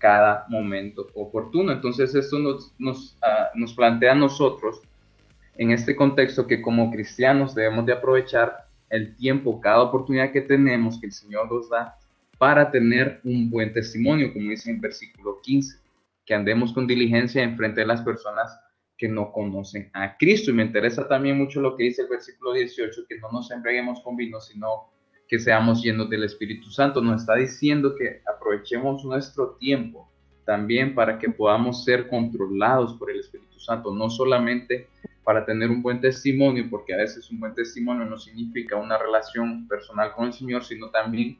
cada 0.00 0.46
momento 0.48 1.06
oportuno. 1.14 1.70
Entonces 1.70 2.14
esto 2.14 2.38
nos, 2.38 2.74
nos, 2.78 3.16
uh, 3.22 3.56
nos 3.56 3.74
plantea 3.74 4.12
a 4.12 4.16
nosotros 4.16 4.82
en 5.56 5.70
este 5.70 5.94
contexto 5.94 6.46
que 6.46 6.62
como 6.62 6.90
cristianos 6.90 7.54
debemos 7.54 7.86
de 7.86 7.92
aprovechar 7.92 8.66
el 8.88 9.14
tiempo, 9.14 9.60
cada 9.60 9.82
oportunidad 9.82 10.32
que 10.32 10.40
tenemos, 10.40 10.98
que 10.98 11.06
el 11.06 11.12
Señor 11.12 11.52
nos 11.52 11.68
da, 11.68 11.96
para 12.38 12.70
tener 12.70 13.20
un 13.22 13.50
buen 13.50 13.72
testimonio, 13.72 14.32
como 14.32 14.50
dice 14.50 14.70
en 14.70 14.80
versículo 14.80 15.40
15, 15.42 15.78
que 16.24 16.34
andemos 16.34 16.72
con 16.72 16.86
diligencia 16.86 17.42
en 17.42 17.56
frente 17.56 17.82
de 17.82 17.86
las 17.86 18.00
personas 18.00 18.58
que 18.96 19.06
no 19.08 19.30
conocen 19.30 19.90
a 19.92 20.16
Cristo. 20.16 20.50
Y 20.50 20.54
me 20.54 20.62
interesa 20.62 21.06
también 21.06 21.36
mucho 21.36 21.60
lo 21.60 21.76
que 21.76 21.84
dice 21.84 22.02
el 22.02 22.08
versículo 22.08 22.54
18, 22.54 23.02
que 23.06 23.18
no 23.18 23.30
nos 23.30 23.50
embriaguemos 23.50 24.00
con 24.00 24.16
vino, 24.16 24.40
sino 24.40 24.90
que 25.30 25.38
seamos 25.38 25.80
llenos 25.80 26.10
del 26.10 26.24
Espíritu 26.24 26.70
Santo. 26.70 27.00
Nos 27.00 27.20
está 27.20 27.36
diciendo 27.36 27.94
que 27.94 28.20
aprovechemos 28.26 29.04
nuestro 29.04 29.50
tiempo 29.60 30.10
también 30.44 30.92
para 30.92 31.20
que 31.20 31.30
podamos 31.30 31.84
ser 31.84 32.08
controlados 32.08 32.94
por 32.94 33.12
el 33.12 33.20
Espíritu 33.20 33.60
Santo, 33.60 33.94
no 33.94 34.10
solamente 34.10 34.88
para 35.22 35.46
tener 35.46 35.70
un 35.70 35.82
buen 35.82 36.00
testimonio, 36.00 36.66
porque 36.68 36.94
a 36.94 36.96
veces 36.96 37.30
un 37.30 37.38
buen 37.38 37.54
testimonio 37.54 38.04
no 38.06 38.18
significa 38.18 38.74
una 38.74 38.98
relación 38.98 39.68
personal 39.68 40.12
con 40.16 40.26
el 40.26 40.32
Señor, 40.32 40.64
sino 40.64 40.90
también 40.90 41.38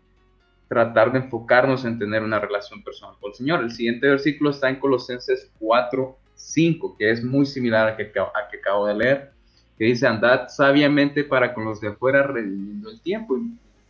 tratar 0.69 1.11
de 1.11 1.19
enfocarnos 1.19 1.85
en 1.85 1.99
tener 1.99 2.23
una 2.23 2.39
relación 2.39 2.85
personal 2.85 3.17
con 3.21 3.33
el 3.33 3.35
Señor. 3.35 3.61
El 3.61 3.73
siguiente 3.73 4.07
versículo 4.07 4.51
está 4.51 4.69
en 4.69 4.77
Colosenses 4.77 5.51
4, 5.59 6.17
5, 6.37 6.97
que 6.97 7.11
es 7.11 7.25
muy 7.25 7.45
similar 7.45 7.89
a 7.89 7.97
que, 7.97 8.05
a 8.05 8.49
que 8.49 8.59
acabo 8.59 8.87
de 8.87 8.95
leer, 8.95 9.33
que 9.77 9.87
dice, 9.87 10.07
andad 10.07 10.47
sabiamente 10.47 11.25
para 11.25 11.53
con 11.53 11.65
los 11.65 11.81
de 11.81 11.89
afuera 11.89 12.23
redimiendo 12.23 12.89
el 12.89 13.01
tiempo. 13.01 13.37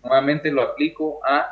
Nuevamente 0.03 0.51
lo 0.51 0.63
aplico 0.63 1.21
a, 1.25 1.47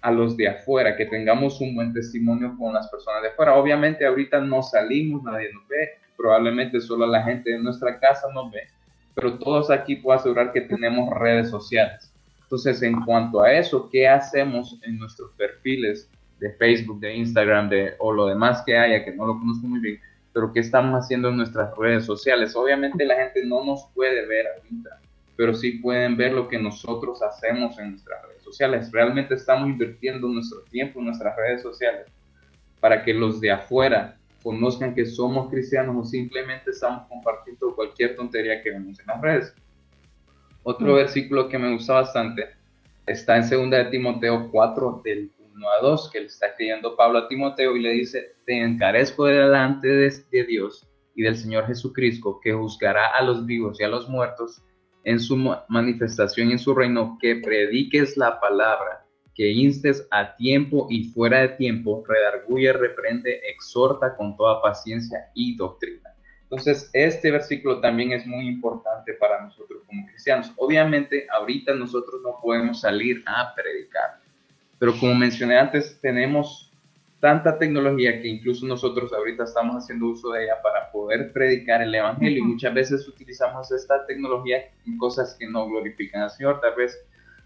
a 0.00 0.10
los 0.10 0.36
de 0.36 0.48
afuera, 0.48 0.96
que 0.96 1.06
tengamos 1.06 1.60
un 1.60 1.74
buen 1.74 1.92
testimonio 1.92 2.54
con 2.58 2.74
las 2.74 2.88
personas 2.88 3.22
de 3.22 3.28
afuera. 3.28 3.54
Obviamente 3.54 4.06
ahorita 4.06 4.40
no 4.40 4.62
salimos, 4.62 5.22
nadie 5.22 5.52
nos 5.52 5.66
ve, 5.68 5.90
probablemente 6.16 6.80
solo 6.80 7.06
la 7.06 7.22
gente 7.22 7.50
de 7.50 7.58
nuestra 7.58 7.98
casa 7.98 8.28
nos 8.32 8.50
ve, 8.50 8.62
pero 9.14 9.38
todos 9.38 9.70
aquí 9.70 9.96
puedo 9.96 10.18
asegurar 10.18 10.52
que 10.52 10.62
tenemos 10.62 11.10
redes 11.18 11.50
sociales 11.50 12.12
entonces, 12.46 12.80
en 12.82 13.00
cuanto 13.02 13.42
a 13.42 13.52
eso, 13.52 13.88
¿qué 13.90 14.06
hacemos 14.08 14.78
en 14.84 14.98
nuestros 14.98 15.32
perfiles 15.32 16.08
de 16.38 16.52
Facebook, 16.52 17.00
de 17.00 17.16
Instagram, 17.16 17.68
de, 17.68 17.94
o 17.98 18.12
lo 18.12 18.26
demás 18.26 18.62
que 18.64 18.78
haya, 18.78 19.04
que 19.04 19.12
no 19.12 19.26
lo 19.26 19.36
conozco 19.36 19.66
muy 19.66 19.80
bien, 19.80 20.00
pero 20.32 20.52
qué 20.52 20.60
estamos 20.60 20.94
haciendo 20.94 21.28
en 21.28 21.38
nuestras 21.38 21.76
redes 21.76 22.04
sociales? 22.04 22.54
Obviamente 22.54 23.04
la 23.04 23.16
gente 23.16 23.44
no 23.44 23.64
nos 23.64 23.88
puede 23.94 24.24
ver 24.26 24.46
ahorita, 24.46 24.90
pero 25.36 25.54
sí 25.54 25.72
pueden 25.72 26.16
ver 26.16 26.32
lo 26.32 26.48
que 26.48 26.58
nosotros 26.58 27.22
hacemos 27.22 27.78
en 27.78 27.92
nuestras 27.92 28.22
redes 28.26 28.42
sociales. 28.42 28.90
Realmente 28.90 29.34
estamos 29.34 29.68
invirtiendo 29.68 30.28
nuestro 30.28 30.62
tiempo 30.62 30.98
en 30.98 31.06
nuestras 31.06 31.36
redes 31.36 31.62
sociales 31.62 32.06
para 32.80 33.04
que 33.04 33.12
los 33.12 33.40
de 33.40 33.50
afuera 33.50 34.16
conozcan 34.42 34.94
que 34.94 35.04
somos 35.04 35.50
cristianos 35.50 35.96
o 35.98 36.04
simplemente 36.04 36.70
estamos 36.70 37.06
compartiendo 37.08 37.74
cualquier 37.74 38.16
tontería 38.16 38.62
que 38.62 38.70
vemos 38.70 38.98
en 39.00 39.06
las 39.06 39.20
redes. 39.20 39.54
Otro 40.62 40.92
mm. 40.92 40.96
versículo 40.96 41.48
que 41.48 41.58
me 41.58 41.72
gusta 41.72 41.94
bastante 41.94 42.48
está 43.06 43.36
en 43.36 43.48
2 43.48 43.70
de 43.70 43.84
Timoteo 43.86 44.48
4, 44.50 45.02
del 45.04 45.30
1 45.54 45.68
a 45.68 45.82
2, 45.82 46.10
que 46.10 46.20
le 46.20 46.26
está 46.26 46.46
escribiendo 46.46 46.96
Pablo 46.96 47.18
a 47.18 47.28
Timoteo 47.28 47.76
y 47.76 47.82
le 47.82 47.90
dice, 47.90 48.34
te 48.44 48.60
encarezco 48.60 49.26
delante 49.26 49.88
de, 49.88 50.12
de 50.30 50.44
Dios 50.44 50.86
y 51.14 51.22
del 51.22 51.36
Señor 51.36 51.66
Jesucristo, 51.66 52.40
que 52.42 52.52
juzgará 52.52 53.08
a 53.08 53.22
los 53.22 53.46
vivos 53.46 53.80
y 53.80 53.84
a 53.84 53.88
los 53.88 54.08
muertos 54.08 54.62
en 55.06 55.20
su 55.20 55.36
manifestación 55.68 56.50
en 56.50 56.58
su 56.58 56.74
reino, 56.74 57.16
que 57.20 57.36
prediques 57.36 58.16
la 58.16 58.40
palabra, 58.40 59.06
que 59.36 59.52
instes 59.52 60.04
a 60.10 60.34
tiempo 60.34 60.88
y 60.90 61.04
fuera 61.04 61.42
de 61.42 61.48
tiempo, 61.50 62.04
redarguye, 62.08 62.72
reprende, 62.72 63.40
exhorta 63.48 64.16
con 64.16 64.36
toda 64.36 64.60
paciencia 64.60 65.30
y 65.32 65.56
doctrina. 65.56 66.10
Entonces, 66.42 66.90
este 66.92 67.30
versículo 67.30 67.80
también 67.80 68.12
es 68.12 68.26
muy 68.26 68.48
importante 68.48 69.12
para 69.14 69.44
nosotros 69.44 69.82
como 69.86 70.06
cristianos. 70.06 70.52
Obviamente, 70.56 71.28
ahorita 71.32 71.72
nosotros 71.74 72.20
no 72.24 72.40
podemos 72.42 72.80
salir 72.80 73.22
a 73.26 73.54
predicar, 73.54 74.20
pero 74.76 74.92
como 74.98 75.14
mencioné 75.14 75.56
antes, 75.56 76.00
tenemos 76.00 76.65
tanta 77.20 77.58
tecnología 77.58 78.20
que 78.20 78.28
incluso 78.28 78.66
nosotros 78.66 79.12
ahorita 79.12 79.44
estamos 79.44 79.76
haciendo 79.76 80.06
uso 80.08 80.32
de 80.32 80.44
ella 80.44 80.60
para 80.62 80.90
poder 80.90 81.32
predicar 81.32 81.82
el 81.82 81.94
Evangelio 81.94 82.38
y 82.38 82.46
muchas 82.46 82.74
veces 82.74 83.08
utilizamos 83.08 83.70
esta 83.72 84.04
tecnología 84.06 84.58
en 84.86 84.98
cosas 84.98 85.34
que 85.38 85.48
no 85.48 85.66
glorifican 85.66 86.22
al 86.22 86.30
Señor. 86.30 86.60
Tal 86.60 86.74
vez 86.76 86.98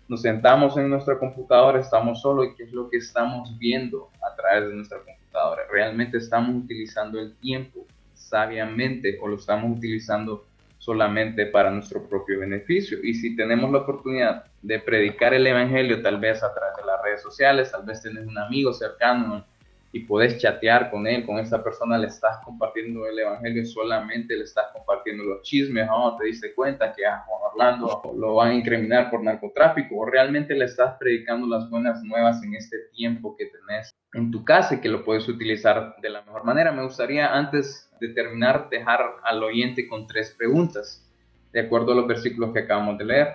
nos 0.08 0.22
sentamos 0.22 0.76
en 0.76 0.90
nuestra 0.90 1.18
computadora, 1.18 1.78
estamos 1.78 2.20
solos 2.20 2.48
y 2.48 2.56
qué 2.56 2.64
es 2.64 2.72
lo 2.72 2.90
que 2.90 2.96
estamos 2.96 3.56
viendo 3.58 4.10
a 4.28 4.34
través 4.34 4.68
de 4.68 4.74
nuestra 4.74 4.98
computadora. 4.98 5.62
Realmente 5.70 6.18
estamos 6.18 6.64
utilizando 6.64 7.20
el 7.20 7.36
tiempo 7.36 7.86
sabiamente 8.14 9.18
o 9.22 9.28
lo 9.28 9.36
estamos 9.36 9.78
utilizando 9.78 10.46
solamente 10.78 11.46
para 11.46 11.70
nuestro 11.70 12.02
propio 12.08 12.40
beneficio. 12.40 12.98
Y 13.02 13.14
si 13.14 13.36
tenemos 13.36 13.70
la 13.70 13.78
oportunidad 13.78 14.46
de 14.62 14.80
predicar 14.80 15.32
el 15.34 15.46
Evangelio, 15.46 16.02
tal 16.02 16.18
vez 16.18 16.42
a 16.42 16.52
través 16.52 16.76
de 16.76 16.86
las 16.86 17.02
redes 17.02 17.22
sociales, 17.22 17.70
tal 17.70 17.84
vez 17.84 18.02
tenés 18.02 18.26
un 18.26 18.38
amigo 18.38 18.72
cercano 18.72 19.44
y 19.92 20.00
podés 20.00 20.38
chatear 20.38 20.90
con 20.90 21.06
él, 21.06 21.26
con 21.26 21.38
esa 21.38 21.62
persona, 21.64 21.98
le 21.98 22.06
estás 22.06 22.38
compartiendo 22.44 23.06
el 23.06 23.18
Evangelio, 23.18 23.64
solamente 23.66 24.36
le 24.36 24.44
estás 24.44 24.66
compartiendo 24.72 25.24
los 25.24 25.42
chismes, 25.42 25.88
o 25.92 26.16
te 26.16 26.26
diste 26.26 26.54
cuenta 26.54 26.92
que 26.92 27.04
a 27.04 27.24
Juan 27.26 27.40
Orlando 27.52 28.02
lo 28.16 28.36
van 28.36 28.50
a 28.52 28.54
incriminar 28.54 29.10
por 29.10 29.22
narcotráfico, 29.22 29.96
o 29.96 30.06
realmente 30.06 30.54
le 30.54 30.66
estás 30.66 30.96
predicando 30.98 31.46
las 31.48 31.68
buenas 31.68 32.02
nuevas 32.04 32.42
en 32.44 32.54
este 32.54 32.76
tiempo 32.94 33.36
que 33.36 33.46
tenés 33.46 33.90
en 34.14 34.30
tu 34.30 34.44
casa 34.44 34.74
y 34.74 34.80
que 34.80 34.88
lo 34.88 35.04
puedes 35.04 35.28
utilizar 35.28 35.96
de 36.00 36.10
la 36.10 36.22
mejor 36.22 36.44
manera. 36.44 36.70
Me 36.70 36.84
gustaría 36.84 37.36
antes 37.36 37.90
de 38.00 38.08
terminar 38.08 38.68
dejar 38.70 39.00
al 39.24 39.42
oyente 39.42 39.88
con 39.88 40.06
tres 40.06 40.34
preguntas, 40.36 41.06
de 41.52 41.60
acuerdo 41.60 41.92
a 41.92 41.96
los 41.96 42.06
versículos 42.06 42.52
que 42.52 42.60
acabamos 42.60 42.96
de 42.98 43.04
leer. 43.04 43.28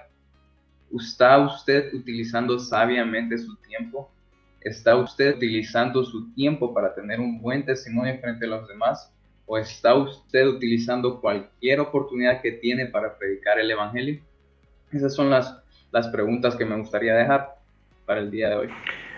¿Está 0.97 1.37
usted 1.37 1.93
utilizando 1.93 2.57
sabiamente 2.59 3.37
su 3.37 3.57
tiempo? 3.57 4.14
¿Está 4.65 4.95
usted 4.95 5.35
utilizando 5.35 6.03
su 6.03 6.33
tiempo 6.33 6.73
para 6.73 6.95
tener 6.95 7.19
un 7.19 7.39
buen 7.39 7.63
testimonio 7.63 8.17
frente 8.19 8.45
a 8.45 8.49
los 8.49 8.67
demás? 8.67 9.13
¿O 9.45 9.59
está 9.59 9.93
usted 9.93 10.47
utilizando 10.47 11.21
cualquier 11.21 11.79
oportunidad 11.79 12.41
que 12.41 12.53
tiene 12.53 12.87
para 12.87 13.15
predicar 13.15 13.59
el 13.59 13.69
Evangelio? 13.69 14.19
Esas 14.91 15.13
son 15.13 15.29
las, 15.29 15.55
las 15.91 16.07
preguntas 16.07 16.55
que 16.55 16.65
me 16.65 16.75
gustaría 16.77 17.13
dejar 17.13 17.57
para 18.07 18.21
el 18.21 18.31
día 18.31 18.49
de 18.49 18.55
hoy. 18.55 18.69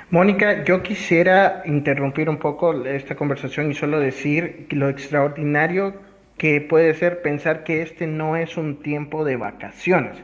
Mónica, 0.09 0.65
yo 0.65 0.83
quisiera 0.83 1.63
interrumpir 1.65 2.29
un 2.29 2.39
poco 2.39 2.83
esta 2.83 3.15
conversación 3.15 3.71
y 3.71 3.73
solo 3.73 4.01
decir 4.01 4.67
lo 4.71 4.89
extraordinario 4.89 5.93
que 6.37 6.59
puede 6.59 6.93
ser 6.93 7.21
pensar 7.21 7.63
que 7.63 7.81
este 7.81 8.05
no 8.05 8.35
es 8.35 8.57
un 8.57 8.81
tiempo 8.81 9.23
de 9.23 9.37
vacaciones. 9.37 10.21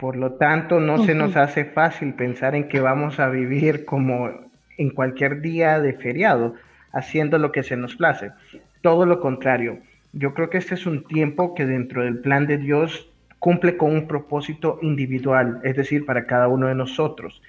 Por 0.00 0.16
lo 0.16 0.32
tanto, 0.32 0.80
no 0.80 1.04
se 1.04 1.14
nos 1.14 1.36
hace 1.36 1.66
fácil 1.66 2.14
pensar 2.14 2.54
en 2.54 2.68
que 2.68 2.80
vamos 2.80 3.20
a 3.20 3.28
vivir 3.28 3.84
como 3.84 4.30
en 4.78 4.88
cualquier 4.88 5.42
día 5.42 5.78
de 5.78 5.92
feriado, 5.92 6.54
haciendo 6.90 7.36
lo 7.36 7.52
que 7.52 7.62
se 7.62 7.76
nos 7.76 7.96
place. 7.96 8.30
Todo 8.80 9.04
lo 9.04 9.20
contrario. 9.20 9.80
Yo 10.14 10.32
creo 10.32 10.48
que 10.48 10.56
este 10.56 10.74
es 10.74 10.86
un 10.86 11.04
tiempo 11.04 11.54
que 11.54 11.66
dentro 11.66 12.02
del 12.02 12.18
plan 12.18 12.46
de 12.46 12.56
Dios 12.56 13.10
cumple 13.38 13.76
con 13.76 13.92
un 13.92 14.08
propósito 14.08 14.78
individual, 14.80 15.60
es 15.64 15.76
decir, 15.76 16.06
para 16.06 16.24
cada 16.24 16.48
uno 16.48 16.68
de 16.68 16.74
nosotros. 16.74 17.42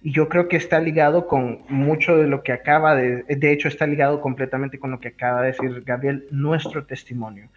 Y 0.00 0.12
yo 0.12 0.28
creo 0.28 0.46
que 0.46 0.56
está 0.56 0.78
ligado 0.78 1.26
con 1.26 1.62
mucho 1.68 2.16
de 2.16 2.28
lo 2.28 2.44
que 2.44 2.52
acaba 2.52 2.94
de, 2.94 3.24
de 3.24 3.52
hecho 3.52 3.66
está 3.66 3.84
ligado 3.84 4.20
completamente 4.20 4.78
con 4.78 4.92
lo 4.92 5.00
que 5.00 5.08
acaba 5.08 5.40
de 5.40 5.48
decir 5.48 5.82
Gabriel, 5.84 6.24
nuestro 6.30 6.86
testimonio 6.86 7.48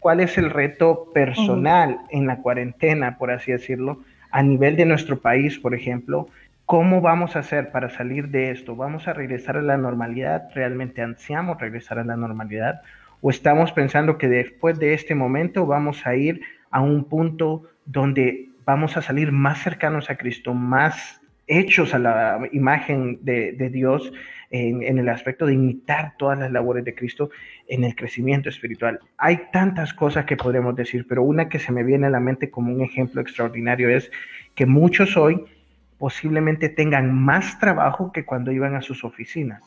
cuál 0.00 0.20
es 0.20 0.38
el 0.38 0.50
reto 0.50 1.10
personal 1.12 1.98
en 2.10 2.26
la 2.26 2.38
cuarentena, 2.38 3.18
por 3.18 3.30
así 3.30 3.52
decirlo, 3.52 4.02
a 4.30 4.42
nivel 4.42 4.76
de 4.76 4.86
nuestro 4.86 5.18
país, 5.20 5.58
por 5.58 5.74
ejemplo. 5.74 6.28
¿Cómo 6.66 7.00
vamos 7.00 7.34
a 7.34 7.38
hacer 7.38 7.70
para 7.70 7.88
salir 7.88 8.28
de 8.28 8.50
esto? 8.50 8.76
¿Vamos 8.76 9.08
a 9.08 9.14
regresar 9.14 9.56
a 9.56 9.62
la 9.62 9.78
normalidad? 9.78 10.50
¿Realmente 10.54 11.00
ansiamos 11.00 11.58
regresar 11.60 11.98
a 11.98 12.04
la 12.04 12.16
normalidad? 12.16 12.82
¿O 13.22 13.30
estamos 13.30 13.72
pensando 13.72 14.18
que 14.18 14.28
después 14.28 14.78
de 14.78 14.92
este 14.92 15.14
momento 15.14 15.66
vamos 15.66 16.06
a 16.06 16.14
ir 16.14 16.42
a 16.70 16.80
un 16.80 17.04
punto 17.04 17.62
donde 17.86 18.48
vamos 18.66 18.98
a 18.98 19.02
salir 19.02 19.32
más 19.32 19.62
cercanos 19.62 20.10
a 20.10 20.16
Cristo, 20.16 20.52
más 20.52 21.22
hechos 21.46 21.94
a 21.94 21.98
la 21.98 22.40
imagen 22.52 23.18
de, 23.22 23.70
Dios 23.72 24.12
en, 24.50 24.82
en, 24.82 24.98
el 24.98 25.08
aspecto 25.08 25.46
de 25.46 25.54
imitar 25.54 26.14
todas 26.16 26.38
las 26.38 26.50
labores 26.50 26.84
de 26.84 26.94
Cristo 26.94 27.30
en 27.66 27.84
el 27.84 27.94
crecimiento 27.94 28.48
espiritual. 28.48 28.98
Hay 29.16 29.42
tantas 29.52 29.92
cosas 29.92 30.24
que 30.24 30.36
podemos 30.36 30.74
decir, 30.74 31.06
pero 31.08 31.22
una 31.22 31.48
que 31.48 31.58
se 31.58 31.72
me 31.72 31.84
viene 31.84 32.06
a 32.06 32.10
la 32.10 32.20
mente 32.20 32.50
como 32.50 32.72
un 32.72 32.82
ejemplo 32.82 33.20
extraordinario 33.20 33.88
es 33.90 34.10
que 34.54 34.66
muchos 34.66 35.16
hoy 35.16 35.44
posiblemente 35.98 36.68
tengan 36.68 37.14
más 37.14 37.58
trabajo 37.58 38.12
que 38.12 38.24
cuando 38.24 38.52
iban 38.52 38.74
a 38.74 38.82
sus 38.82 39.04
oficinas. 39.04 39.62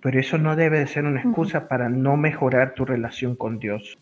Pero 0.00 0.18
eso 0.20 0.38
no 0.38 0.56
debe 0.56 0.78
de 0.78 0.86
ser 0.86 1.04
una 1.04 1.20
excusa 1.20 1.68
para 1.68 1.88
no 1.88 2.16
mejorar 2.16 2.74
tu 2.74 2.84
relación 2.84 3.36
con 3.36 3.58
Dios 3.58 3.98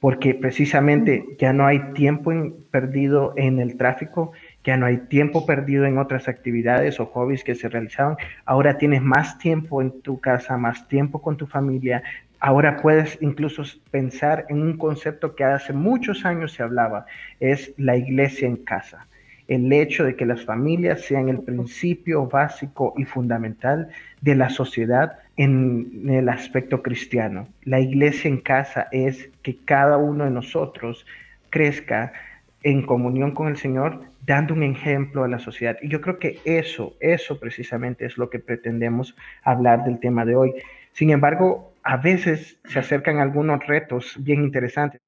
porque 0.00 0.34
precisamente 0.34 1.24
ya 1.38 1.52
no 1.52 1.66
hay 1.66 1.92
tiempo 1.92 2.32
perdido 2.70 3.34
en 3.36 3.60
el 3.60 3.76
tráfico, 3.76 4.32
ya 4.64 4.76
no 4.76 4.86
hay 4.86 4.98
tiempo 4.98 5.46
perdido 5.46 5.86
en 5.86 5.98
otras 5.98 6.28
actividades 6.28 7.00
o 7.00 7.06
hobbies 7.06 7.44
que 7.44 7.54
se 7.54 7.68
realizaban, 7.68 8.16
ahora 8.44 8.78
tienes 8.78 9.02
más 9.02 9.38
tiempo 9.38 9.80
en 9.80 10.02
tu 10.02 10.20
casa, 10.20 10.56
más 10.56 10.86
tiempo 10.88 11.22
con 11.22 11.36
tu 11.36 11.46
familia, 11.46 12.02
ahora 12.40 12.76
puedes 12.76 13.18
incluso 13.20 13.62
pensar 13.90 14.46
en 14.48 14.62
un 14.62 14.76
concepto 14.76 15.34
que 15.34 15.44
hace 15.44 15.72
muchos 15.72 16.24
años 16.24 16.52
se 16.52 16.62
hablaba, 16.62 17.06
es 17.38 17.72
la 17.76 17.96
iglesia 17.96 18.48
en 18.48 18.56
casa. 18.56 19.06
El 19.48 19.72
hecho 19.72 20.04
de 20.04 20.14
que 20.14 20.26
las 20.26 20.44
familias 20.44 21.00
sean 21.00 21.28
el 21.28 21.40
principio 21.40 22.26
básico 22.26 22.94
y 22.96 23.04
fundamental 23.04 23.88
de 24.20 24.36
la 24.36 24.48
sociedad 24.48 25.18
en 25.36 26.08
el 26.08 26.28
aspecto 26.28 26.82
cristiano. 26.82 27.48
La 27.64 27.80
iglesia 27.80 28.28
en 28.28 28.40
casa 28.40 28.86
es 28.92 29.28
que 29.42 29.56
cada 29.64 29.96
uno 29.96 30.24
de 30.24 30.30
nosotros 30.30 31.04
crezca 31.50 32.12
en 32.62 32.82
comunión 32.82 33.32
con 33.32 33.48
el 33.48 33.56
Señor, 33.56 34.00
dando 34.26 34.54
un 34.54 34.62
ejemplo 34.62 35.24
a 35.24 35.28
la 35.28 35.38
sociedad. 35.38 35.76
Y 35.82 35.88
yo 35.88 36.00
creo 36.00 36.18
que 36.18 36.38
eso, 36.44 36.94
eso 37.00 37.40
precisamente 37.40 38.04
es 38.04 38.18
lo 38.18 38.28
que 38.30 38.38
pretendemos 38.38 39.16
hablar 39.42 39.84
del 39.84 39.98
tema 39.98 40.24
de 40.24 40.36
hoy. 40.36 40.54
Sin 40.92 41.10
embargo, 41.10 41.72
a 41.82 41.96
veces 41.96 42.58
se 42.64 42.78
acercan 42.78 43.18
algunos 43.18 43.66
retos 43.66 44.16
bien 44.20 44.42
interesantes. 44.42 45.00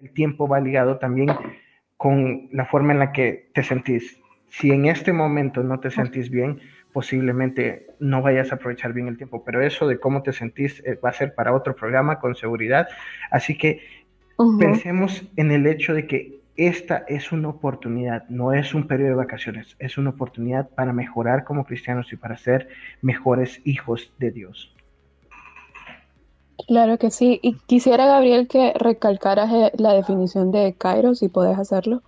El 0.00 0.12
tiempo 0.12 0.46
va 0.46 0.60
ligado 0.60 0.98
también 0.98 1.30
con 1.96 2.48
la 2.52 2.66
forma 2.66 2.92
en 2.92 2.98
la 2.98 3.12
que 3.12 3.50
te 3.54 3.62
sentís. 3.62 4.20
Si 4.48 4.70
en 4.70 4.86
este 4.86 5.12
momento 5.12 5.62
no 5.62 5.80
te 5.80 5.90
sentís 5.90 6.30
bien, 6.30 6.60
posiblemente 6.92 7.86
no 7.98 8.22
vayas 8.22 8.52
a 8.52 8.56
aprovechar 8.56 8.92
bien 8.92 9.08
el 9.08 9.16
tiempo, 9.16 9.42
pero 9.44 9.62
eso 9.62 9.88
de 9.88 9.98
cómo 9.98 10.22
te 10.22 10.32
sentís 10.32 10.80
eh, 10.84 10.98
va 11.04 11.08
a 11.08 11.12
ser 11.12 11.34
para 11.34 11.52
otro 11.52 11.74
programa 11.74 12.20
con 12.20 12.36
seguridad. 12.36 12.88
Así 13.30 13.58
que 13.58 13.80
pensemos 14.58 15.24
en 15.36 15.50
el 15.50 15.66
hecho 15.66 15.94
de 15.94 16.06
que 16.06 16.43
esta 16.56 17.04
es 17.08 17.32
una 17.32 17.48
oportunidad, 17.48 18.28
no 18.28 18.52
es 18.52 18.74
un 18.74 18.86
periodo 18.86 19.10
de 19.10 19.16
vacaciones, 19.16 19.76
es 19.78 19.98
una 19.98 20.10
oportunidad 20.10 20.68
para 20.70 20.92
mejorar 20.92 21.44
como 21.44 21.64
cristianos 21.64 22.12
y 22.12 22.16
para 22.16 22.36
ser 22.36 22.68
mejores 23.02 23.60
hijos 23.64 24.12
de 24.18 24.30
Dios. 24.30 24.74
Claro 26.68 26.98
que 26.98 27.10
sí. 27.10 27.40
Y 27.42 27.56
quisiera, 27.66 28.06
Gabriel, 28.06 28.48
que 28.48 28.72
recalcaras 28.74 29.50
eh, 29.52 29.72
la 29.76 29.92
definición 29.92 30.52
de 30.52 30.74
kairos, 30.78 31.18
si 31.18 31.28
puedes 31.28 31.58
hacerlo. 31.58 32.02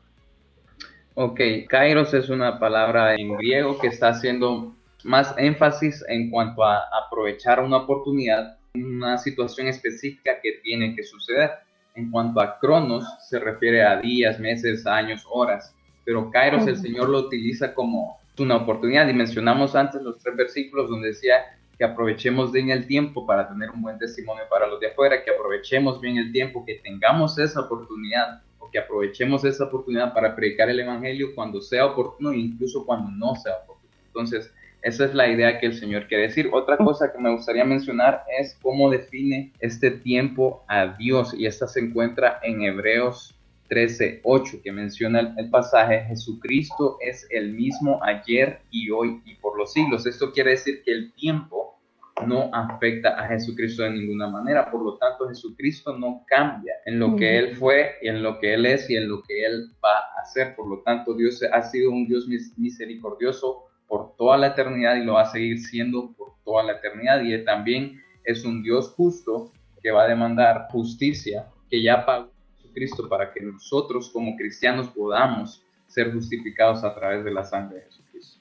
Ok, 1.14 1.40
kairos 1.68 2.14
es 2.14 2.28
una 2.28 2.58
palabra 2.58 3.14
en 3.14 3.36
griego 3.36 3.78
que 3.78 3.88
está 3.88 4.08
haciendo 4.08 4.74
más 5.02 5.34
énfasis 5.38 6.04
en 6.08 6.30
cuanto 6.30 6.64
a 6.64 6.82
aprovechar 7.04 7.60
una 7.60 7.78
oportunidad, 7.78 8.58
una 8.74 9.18
situación 9.18 9.66
específica 9.66 10.40
que 10.42 10.60
tiene 10.62 10.94
que 10.94 11.02
suceder. 11.02 11.50
En 11.96 12.10
cuanto 12.10 12.40
a 12.40 12.58
cronos, 12.58 13.04
se 13.28 13.38
refiere 13.38 13.82
a 13.82 13.96
días, 13.96 14.38
meses, 14.38 14.86
años, 14.86 15.26
horas. 15.28 15.74
Pero 16.04 16.30
kairos 16.30 16.66
el 16.66 16.76
Señor 16.76 17.08
lo 17.08 17.20
utiliza 17.20 17.74
como 17.74 18.18
una 18.38 18.56
oportunidad. 18.56 19.08
Y 19.08 19.14
mencionamos 19.14 19.74
antes 19.74 20.02
los 20.02 20.18
tres 20.18 20.36
versículos 20.36 20.90
donde 20.90 21.08
decía 21.08 21.36
que 21.78 21.84
aprovechemos 21.84 22.52
bien 22.52 22.70
el 22.70 22.86
tiempo 22.86 23.26
para 23.26 23.48
tener 23.48 23.70
un 23.70 23.82
buen 23.82 23.98
testimonio 23.98 24.44
para 24.48 24.66
los 24.66 24.80
de 24.80 24.88
afuera, 24.88 25.22
que 25.24 25.30
aprovechemos 25.30 26.00
bien 26.00 26.16
el 26.16 26.32
tiempo, 26.32 26.64
que 26.64 26.76
tengamos 26.76 27.38
esa 27.38 27.60
oportunidad 27.60 28.42
o 28.58 28.70
que 28.70 28.78
aprovechemos 28.78 29.44
esa 29.44 29.64
oportunidad 29.64 30.14
para 30.14 30.34
predicar 30.34 30.70
el 30.70 30.80
Evangelio 30.80 31.34
cuando 31.34 31.60
sea 31.60 31.86
oportuno 31.86 32.32
e 32.32 32.38
incluso 32.38 32.84
cuando 32.86 33.10
no 33.10 33.34
sea 33.36 33.54
oportuno. 33.64 33.92
Entonces, 34.06 34.52
esa 34.86 35.04
es 35.04 35.14
la 35.14 35.28
idea 35.28 35.58
que 35.58 35.66
el 35.66 35.74
Señor 35.74 36.06
quiere 36.06 36.28
decir. 36.28 36.48
Otra 36.52 36.76
cosa 36.76 37.12
que 37.12 37.18
me 37.18 37.32
gustaría 37.32 37.64
mencionar 37.64 38.22
es 38.38 38.56
cómo 38.62 38.88
define 38.88 39.52
este 39.58 39.90
tiempo 39.90 40.64
a 40.68 40.96
Dios 40.96 41.34
y 41.34 41.46
esta 41.46 41.66
se 41.66 41.80
encuentra 41.80 42.38
en 42.44 42.62
Hebreos 42.62 43.36
13:8 43.68 44.62
que 44.62 44.70
menciona 44.70 45.34
el, 45.36 45.50
pasaje, 45.50 46.04
Jesucristo 46.04 46.98
es 47.00 47.26
el 47.30 47.52
mismo 47.52 47.98
ayer 48.04 48.60
y 48.70 48.90
hoy 48.90 49.20
y 49.24 49.34
por 49.34 49.58
los 49.58 49.72
siglos. 49.72 50.06
Esto 50.06 50.30
quiere 50.30 50.50
decir 50.50 50.84
que 50.84 50.92
el 50.92 51.12
tiempo 51.14 51.80
no 52.24 52.48
afecta 52.52 53.20
a 53.20 53.26
Jesucristo 53.26 53.82
de 53.82 53.90
ninguna 53.90 54.28
manera, 54.28 54.70
por 54.70 54.84
lo 54.84 54.96
tanto 54.98 55.28
Jesucristo 55.28 55.98
no 55.98 56.24
cambia 56.28 56.74
en 56.84 57.00
lo 57.00 57.16
que 57.16 57.38
Él 57.38 57.56
fue 57.56 57.96
y 58.02 58.06
en 58.08 58.22
lo 58.22 58.38
que 58.38 58.54
Él 58.54 58.66
es 58.66 58.88
y 58.88 58.96
en 58.96 59.08
lo 59.08 59.20
que 59.24 59.44
Él 59.44 59.68
va 59.84 59.98
a 59.98 60.22
hacer. 60.22 60.54
Por 60.54 60.68
lo 60.68 60.78
tanto, 60.82 61.12
Dios 61.12 61.42
ha 61.42 61.62
sido 61.62 61.90
un 61.90 62.06
Dios 62.06 62.28
misericordioso 62.56 63.65
por 63.88 64.16
toda 64.16 64.36
la 64.36 64.48
eternidad 64.48 64.96
y 64.96 65.04
lo 65.04 65.14
va 65.14 65.22
a 65.22 65.30
seguir 65.30 65.60
siendo 65.60 66.12
por 66.12 66.32
toda 66.44 66.62
la 66.62 66.72
eternidad. 66.72 67.22
Y 67.22 67.44
también 67.44 68.02
es 68.24 68.44
un 68.44 68.62
Dios 68.62 68.92
justo 68.96 69.52
que 69.82 69.90
va 69.90 70.04
a 70.04 70.08
demandar 70.08 70.68
justicia, 70.70 71.46
que 71.70 71.82
ya 71.82 72.04
pagó 72.04 72.28
Cristo 72.74 73.08
para 73.08 73.32
que 73.32 73.40
nosotros 73.40 74.10
como 74.10 74.36
cristianos 74.36 74.88
podamos 74.88 75.62
ser 75.86 76.12
justificados 76.12 76.84
a 76.84 76.94
través 76.94 77.24
de 77.24 77.32
la 77.32 77.44
sangre 77.44 77.78
de 77.78 77.84
Jesucristo. 77.84 78.40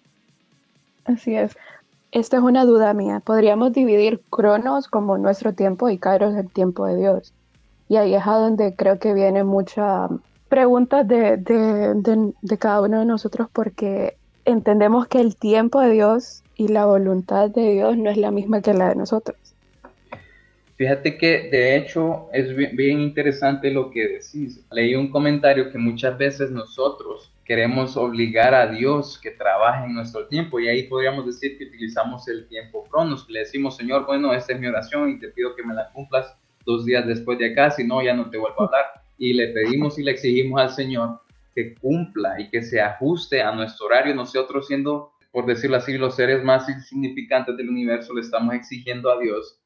Así 1.05 1.35
es. 1.35 1.55
Esta 2.11 2.37
es 2.37 2.43
una 2.43 2.65
duda 2.65 2.93
mía. 2.93 3.21
¿Podríamos 3.23 3.71
dividir 3.71 4.21
Cronos 4.29 4.87
como 4.87 5.17
nuestro 5.17 5.53
tiempo 5.53 5.89
y 5.89 5.97
Kairos 5.97 6.35
el 6.35 6.49
tiempo 6.49 6.85
de 6.85 6.97
Dios? 6.97 7.33
Y 7.87 7.97
ahí 7.97 8.15
es 8.15 8.25
a 8.25 8.35
donde 8.37 8.75
creo 8.75 8.99
que 8.99 9.13
viene 9.13 9.43
mucha 9.43 10.09
preguntas 10.49 11.07
de, 11.07 11.37
de 11.37 12.57
cada 12.57 12.81
uno 12.81 12.99
de 12.99 13.05
nosotros 13.05 13.47
porque 13.51 14.17
entendemos 14.45 15.07
que 15.07 15.19
el 15.19 15.35
tiempo 15.35 15.81
de 15.81 15.91
Dios 15.91 16.43
y 16.55 16.69
la 16.69 16.85
voluntad 16.85 17.49
de 17.49 17.73
Dios 17.73 17.97
no 17.97 18.09
es 18.09 18.17
la 18.17 18.31
misma 18.31 18.61
que 18.61 18.73
la 18.73 18.89
de 18.89 18.95
nosotros. 18.95 19.37
Fíjate 20.77 21.17
que 21.17 21.49
de 21.49 21.77
hecho 21.77 22.27
es 22.33 22.53
bien, 22.55 22.99
interesante 22.99 23.71
lo 23.71 23.91
que 23.91 24.07
decís. 24.07 24.65
Leí 24.71 24.93
un 24.95 25.09
comentario 25.09 25.71
que 25.71 25.77
muchas 25.77 26.17
veces 26.17 26.51
nosotros 26.51 27.31
queremos 27.45 27.95
obligar 27.95 28.53
a 28.53 28.67
Dios 28.67 29.17
que 29.21 29.31
trabaje 29.31 29.85
en 29.85 29.93
nuestro 29.93 30.27
tiempo 30.27 30.59
y 30.59 30.67
ahí 30.67 30.83
podríamos 30.83 31.25
decir 31.25 31.57
que 31.57 31.65
utilizamos 31.65 32.27
el 32.27 32.47
tiempo 32.47 32.83
cronos. 32.89 33.25
Le 33.29 33.39
decimos, 33.39 33.77
Señor, 33.77 34.05
bueno, 34.05 34.33
esta 34.33 34.53
es 34.53 34.59
mi 34.59 34.67
oración 34.67 35.11
y 35.11 35.19
te 35.19 35.29
pido 35.29 35.55
que 35.55 35.63
me 35.63 35.73
la 35.73 35.89
cumplas 35.93 36.35
dos 36.65 36.83
días 36.83 37.07
después 37.07 37.39
de 37.39 37.51
acá, 37.51 37.71
si 37.71 37.85
no, 37.85 38.01
ya 38.03 38.13
no 38.13 38.29
te 38.29 38.37
vuelvo 38.37 38.63
a 38.63 38.65
hablar. 38.65 38.85
Y 39.17 39.31
le 39.31 39.49
pedimos 39.49 39.97
y 39.97 40.03
le 40.03 40.11
exigimos 40.11 40.59
al 40.59 40.71
Señor 40.71 41.21
que 41.55 41.73
cumpla 41.75 42.39
y 42.39 42.49
que 42.49 42.61
se 42.61 42.81
ajuste 42.81 43.41
a 43.41 43.51
nuestro 43.53 43.87
horario. 43.87 44.13
Nosotros 44.13 44.67
siendo, 44.67 45.13
por 45.31 45.45
decirlo 45.45 45.77
así, 45.77 45.97
los 45.97 46.15
seres 46.15 46.43
más 46.43 46.67
insignificantes 46.69 47.55
del 47.55 47.69
universo, 47.69 48.13
le 48.13 48.21
estamos 48.21 48.53
exigiendo 48.53 49.09
a 49.09 49.19
Dios 49.19 49.59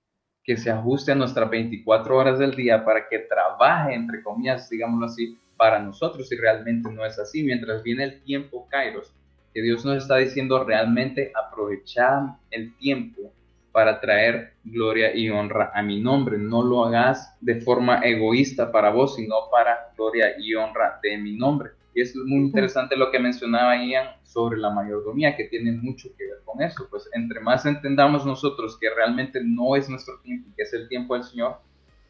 que 0.43 0.55
se 0.55 0.71
ajuste 0.71 1.11
a 1.11 1.15
nuestras 1.15 1.49
24 1.49 2.15
horas 2.15 2.39
del 2.39 2.55
día 2.55 2.83
para 2.85 3.07
que 3.07 3.19
trabaje, 3.19 3.93
entre 3.93 4.23
comillas, 4.23 4.69
digámoslo 4.69 5.07
así, 5.07 5.37
para 5.57 5.79
nosotros 5.79 6.31
y 6.31 6.37
realmente 6.37 6.89
no 6.91 7.05
es 7.05 7.19
así. 7.19 7.43
Mientras 7.43 7.83
viene 7.83 8.05
el 8.05 8.23
tiempo, 8.23 8.67
Kairos, 8.69 9.13
que 9.53 9.61
Dios 9.61 9.83
nos 9.83 9.97
está 9.97 10.15
diciendo 10.17 10.63
realmente 10.63 11.31
aprovechar 11.35 12.37
el 12.49 12.75
tiempo 12.77 13.33
para 13.71 13.99
traer 13.99 14.53
gloria 14.63 15.15
y 15.15 15.29
honra 15.29 15.71
a 15.73 15.81
mi 15.83 16.01
nombre. 16.01 16.37
No 16.37 16.63
lo 16.63 16.85
hagas 16.85 17.35
de 17.41 17.61
forma 17.61 17.99
egoísta 17.99 18.71
para 18.71 18.89
vos, 18.89 19.15
sino 19.17 19.35
para 19.51 19.91
gloria 19.95 20.33
y 20.39 20.55
honra 20.55 20.99
de 21.03 21.17
mi 21.17 21.35
nombre. 21.35 21.71
Y 21.99 22.01
es 22.01 22.15
muy 22.15 22.39
interesante 22.39 22.95
lo 22.95 23.11
que 23.11 23.19
mencionaba 23.19 23.75
Ian 23.75 24.07
sobre 24.23 24.57
la 24.57 24.69
mayordomía, 24.69 25.35
que 25.35 25.43
tiene 25.45 25.73
mucho 25.73 26.07
que 26.17 26.27
ver 26.27 26.37
con 26.45 26.61
eso. 26.61 26.87
Pues 26.89 27.09
entre 27.11 27.41
más 27.41 27.65
entendamos 27.65 28.25
nosotros 28.25 28.77
que 28.79 28.89
realmente 28.89 29.41
no 29.43 29.75
es 29.75 29.89
nuestro 29.89 30.17
tiempo, 30.21 30.49
que 30.55 30.63
es 30.63 30.73
el 30.73 30.87
tiempo 30.87 31.15
del 31.15 31.25
Señor, 31.25 31.57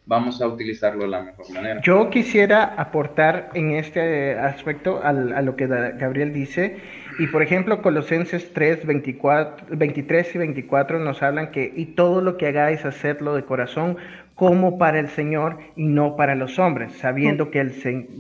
vamos 0.06 0.44
a 0.44 0.48
utilizarlo 0.48 1.06
de 1.06 1.10
la 1.10 1.24
mejor 1.24 1.50
manera. 1.52 1.82
Yo 1.82 2.12
quisiera 2.12 2.66
aportar 2.66 3.50
en 3.56 3.72
este 3.72 4.38
aspecto 4.38 5.02
a 5.04 5.12
lo 5.12 5.56
que 5.56 5.66
Gabriel 5.66 6.34
dice. 6.34 6.78
Y 7.20 7.28
por 7.28 7.44
ejemplo, 7.44 7.82
Colosenses 7.82 8.54
3, 8.54 8.86
24, 8.86 9.76
23 9.76 10.36
y 10.36 10.38
24 10.38 11.00
nos 11.00 11.22
hablan 11.22 11.52
que, 11.52 11.70
y 11.76 11.88
todo 11.88 12.22
lo 12.22 12.38
que 12.38 12.48
hagáis, 12.48 12.86
hacerlo 12.86 13.36
de 13.36 13.44
corazón, 13.44 13.98
como 14.36 14.78
para 14.78 15.00
el 15.00 15.10
Señor 15.10 15.60
y 15.76 15.84
no 15.84 16.16
para 16.16 16.34
los 16.36 16.58
hombres, 16.60 16.94
sabiendo 16.94 17.52
que 17.52 17.60
el, 17.60 17.74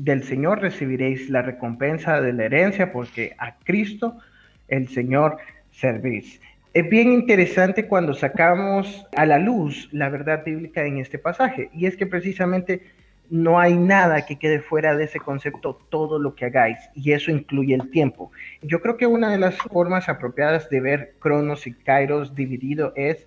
del 0.03 0.23
Señor 0.23 0.59
recibiréis 0.59 1.29
la 1.29 1.41
recompensa 1.41 2.19
de 2.19 2.33
la 2.33 2.43
herencia, 2.43 2.91
porque 2.91 3.35
a 3.37 3.55
Cristo 3.63 4.17
el 4.67 4.89
Señor 4.89 5.37
servís. 5.71 6.41
es 6.73 6.89
bien 6.89 7.13
interesante 7.13 7.87
cuando 7.87 8.13
sacamos 8.13 9.07
a 9.15 9.25
la 9.25 9.39
luz 9.39 9.87
la 9.93 10.09
verdad 10.09 10.43
bíblica 10.43 10.83
en 10.83 10.97
este 10.97 11.17
pasaje. 11.17 11.69
Y 11.73 11.85
es 11.85 11.95
que 11.95 12.05
precisamente 12.05 12.81
no 13.29 13.59
hay 13.59 13.75
nada 13.75 14.25
que 14.25 14.37
quede 14.37 14.59
fuera 14.59 14.95
de 14.95 15.05
ese 15.05 15.19
concepto, 15.19 15.79
todo 15.89 16.19
lo 16.19 16.35
que 16.35 16.45
hagáis. 16.45 16.77
Y 16.95 17.11
eso 17.11 17.31
incluye 17.31 17.75
el 17.75 17.89
tiempo. 17.91 18.31
Yo 18.61 18.81
creo 18.81 18.97
que 18.97 19.07
una 19.07 19.31
de 19.31 19.37
las 19.37 19.57
formas 19.57 20.09
apropiadas 20.09 20.69
de 20.69 20.81
ver 20.81 21.15
Cronos 21.19 21.67
y 21.67 21.73
Kairos 21.73 22.35
dividido 22.35 22.93
es, 22.95 23.25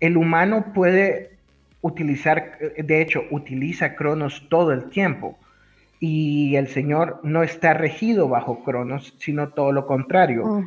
el 0.00 0.16
humano 0.16 0.72
puede 0.74 1.32
utilizar, 1.80 2.58
de 2.76 3.02
hecho, 3.02 3.22
utiliza 3.30 3.94
Cronos 3.94 4.46
todo 4.48 4.72
el 4.72 4.88
tiempo. 4.90 5.38
Y 6.00 6.56
el 6.56 6.68
Señor 6.68 7.20
no 7.22 7.42
está 7.42 7.74
regido 7.74 8.28
bajo 8.28 8.62
Cronos, 8.64 9.14
sino 9.18 9.48
todo 9.48 9.72
lo 9.72 9.86
contrario 9.86 10.64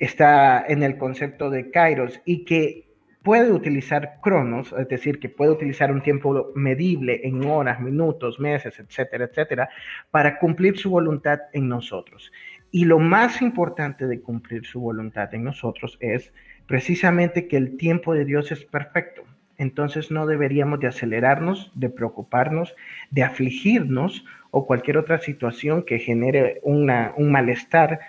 está 0.00 0.64
en 0.66 0.82
el 0.82 0.96
concepto 0.96 1.50
de 1.50 1.70
Kairos 1.70 2.20
y 2.24 2.44
que 2.44 2.89
puede 3.22 3.52
utilizar 3.52 4.18
cronos, 4.22 4.74
es 4.78 4.88
decir, 4.88 5.18
que 5.18 5.28
puede 5.28 5.52
utilizar 5.52 5.92
un 5.92 6.02
tiempo 6.02 6.52
medible 6.54 7.20
en 7.24 7.44
horas, 7.44 7.80
minutos, 7.80 8.40
meses, 8.40 8.78
etcétera, 8.78 9.24
etcétera, 9.24 9.68
para 10.10 10.38
cumplir 10.38 10.78
su 10.78 10.90
voluntad 10.90 11.38
en 11.52 11.68
nosotros. 11.68 12.32
Y 12.70 12.84
lo 12.84 12.98
más 12.98 13.42
importante 13.42 14.06
de 14.06 14.20
cumplir 14.20 14.64
su 14.64 14.80
voluntad 14.80 15.34
en 15.34 15.44
nosotros 15.44 15.98
es 16.00 16.32
precisamente 16.66 17.48
que 17.48 17.56
el 17.56 17.76
tiempo 17.76 18.14
de 18.14 18.24
Dios 18.24 18.52
es 18.52 18.64
perfecto. 18.64 19.22
Entonces 19.58 20.10
no 20.10 20.24
deberíamos 20.26 20.80
de 20.80 20.86
acelerarnos, 20.86 21.70
de 21.74 21.90
preocuparnos, 21.90 22.74
de 23.10 23.24
afligirnos 23.24 24.24
o 24.50 24.66
cualquier 24.66 24.96
otra 24.96 25.18
situación 25.18 25.82
que 25.82 25.98
genere 25.98 26.60
una, 26.62 27.12
un 27.16 27.30
malestar 27.30 28.00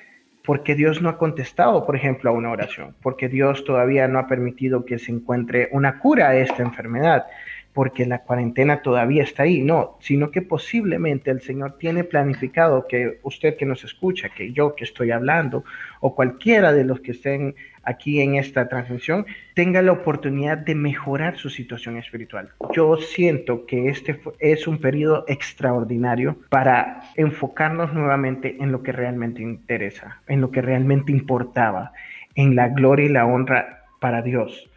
porque 0.52 0.76
Dios 0.76 1.02
no 1.02 1.08
ha 1.08 1.18
contestado, 1.18 1.86
por 1.86 1.96
ejemplo, 1.96 2.30
a 2.30 2.34
una 2.34 2.52
oración, 2.52 2.94
porque 3.02 3.30
Dios 3.30 3.64
todavía 3.64 4.10
no 4.10 4.20
ha 4.20 4.28
permitido 4.28 4.84
que 4.84 5.00
se 5.00 5.14
encuentre 5.14 5.70
una 5.72 5.98
cura 5.98 6.28
a 6.28 6.36
esta 6.36 6.62
enfermedad, 6.62 7.26
porque 7.72 8.06
la 8.06 8.24
cuarentena 8.24 8.82
todavía 8.82 9.24
está 9.24 9.44
ahí, 9.44 9.62
no, 9.62 9.98
sino 10.02 10.30
que 10.30 10.42
posiblemente 10.42 11.32
el 11.32 11.40
Señor 11.40 11.78
tiene 11.78 12.04
planificado 12.04 12.86
que 12.86 13.20
usted 13.24 13.56
que 13.56 13.66
nos 13.66 13.86
escucha, 13.86 14.28
que 14.28 14.52
yo 14.52 14.76
que 14.76 14.84
estoy 14.84 15.12
hablando, 15.12 15.64
o 16.02 16.16
cualquiera 16.16 16.74
de 16.74 16.84
los 16.84 17.00
que 17.00 17.12
estén 17.12 17.56
aquí 17.84 18.22
en 18.22 18.36
esta 18.36 18.68
transmisión, 18.68 19.26
tenga 19.54 19.82
la 19.82 19.92
oportunidad 19.92 20.58
de 20.58 20.76
mejorar 20.76 21.38
su 21.38 21.50
situación 21.50 21.98
espiritual. 21.98 22.50
Yo 22.74 22.98
siento 22.98 23.66
que 23.66 23.90
este 23.90 24.20
es 24.40 24.68
un 24.68 24.78
periodo 24.80 25.26
extraordinario 25.28 26.38
para 26.50 27.02
enfocarnos 27.16 27.94
nuevamente 27.94 28.58
en 28.60 28.72
lo 28.72 28.84
que 28.84 28.92
realmente 28.92 29.42
interesa, 29.42 30.22
en 30.28 30.42
lo 30.42 30.52
que 30.52 30.62
realmente 30.62 31.12
importaba, 31.12 31.94
en 32.36 32.56
la 32.56 32.70
gloria 32.70 33.06
y 33.06 33.10
la 33.10 33.26
honra 33.26 33.86
para 34.00 34.22
Dios 34.22 34.72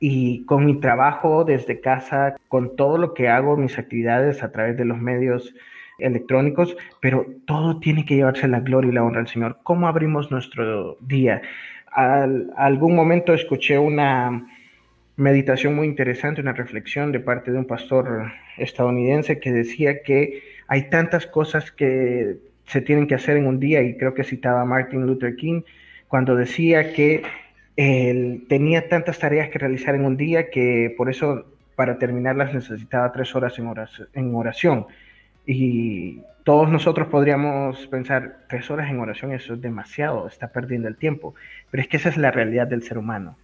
y 0.00 0.44
con 0.44 0.64
mi 0.64 0.78
trabajo 0.80 1.44
desde 1.44 1.80
casa, 1.80 2.36
con 2.48 2.76
todo 2.76 2.98
lo 2.98 3.14
que 3.14 3.28
hago, 3.28 3.56
mis 3.56 3.78
actividades 3.78 4.42
a 4.42 4.52
través 4.52 4.76
de 4.76 4.84
los 4.84 4.98
medios 4.98 5.54
electrónicos, 5.98 6.76
pero 7.00 7.26
todo 7.46 7.80
tiene 7.80 8.04
que 8.04 8.14
llevarse 8.14 8.46
la 8.46 8.60
gloria 8.60 8.90
y 8.90 8.94
la 8.94 9.02
honra 9.02 9.20
al 9.20 9.28
Señor. 9.28 9.58
¿Cómo 9.64 9.88
abrimos 9.88 10.30
nuestro 10.30 10.96
día? 11.00 11.42
Al, 11.92 12.52
algún 12.56 12.94
momento 12.94 13.34
escuché 13.34 13.78
una 13.78 14.46
meditación 15.16 15.74
muy 15.74 15.86
interesante, 15.86 16.40
una 16.40 16.52
reflexión 16.52 17.10
de 17.12 17.20
parte 17.20 17.50
de 17.50 17.58
un 17.58 17.66
pastor 17.66 18.30
estadounidense 18.56 19.40
que 19.40 19.50
decía 19.50 20.02
que 20.02 20.42
hay 20.68 20.90
tantas 20.90 21.26
cosas 21.26 21.72
que 21.72 22.36
se 22.66 22.80
tienen 22.82 23.06
que 23.06 23.14
hacer 23.14 23.36
en 23.36 23.46
un 23.46 23.58
día 23.58 23.82
y 23.82 23.96
creo 23.96 24.14
que 24.14 24.22
citaba 24.22 24.60
a 24.60 24.64
Martin 24.64 25.06
Luther 25.06 25.34
King 25.36 25.62
cuando 26.06 26.36
decía 26.36 26.92
que 26.92 27.22
él 27.76 28.44
tenía 28.48 28.88
tantas 28.88 29.18
tareas 29.18 29.48
que 29.48 29.58
realizar 29.58 29.94
en 29.94 30.04
un 30.04 30.16
día 30.16 30.50
que 30.50 30.94
por 30.96 31.10
eso 31.10 31.46
para 31.74 31.98
terminarlas 31.98 32.52
necesitaba 32.52 33.12
tres 33.12 33.34
horas 33.34 33.54
en 33.58 34.34
oración. 34.34 34.86
Y 35.50 36.20
todos 36.44 36.68
nosotros 36.68 37.08
podríamos 37.08 37.86
pensar, 37.86 38.44
tres 38.50 38.70
horas 38.70 38.90
en 38.90 39.00
oración, 39.00 39.32
eso 39.32 39.54
es 39.54 39.62
demasiado, 39.62 40.28
está 40.28 40.52
perdiendo 40.52 40.88
el 40.88 40.98
tiempo. 40.98 41.34
Pero 41.70 41.80
es 41.80 41.88
que 41.88 41.96
esa 41.96 42.10
es 42.10 42.18
la 42.18 42.30
realidad 42.30 42.66
del 42.66 42.82
ser 42.82 42.98
humano. 42.98 43.38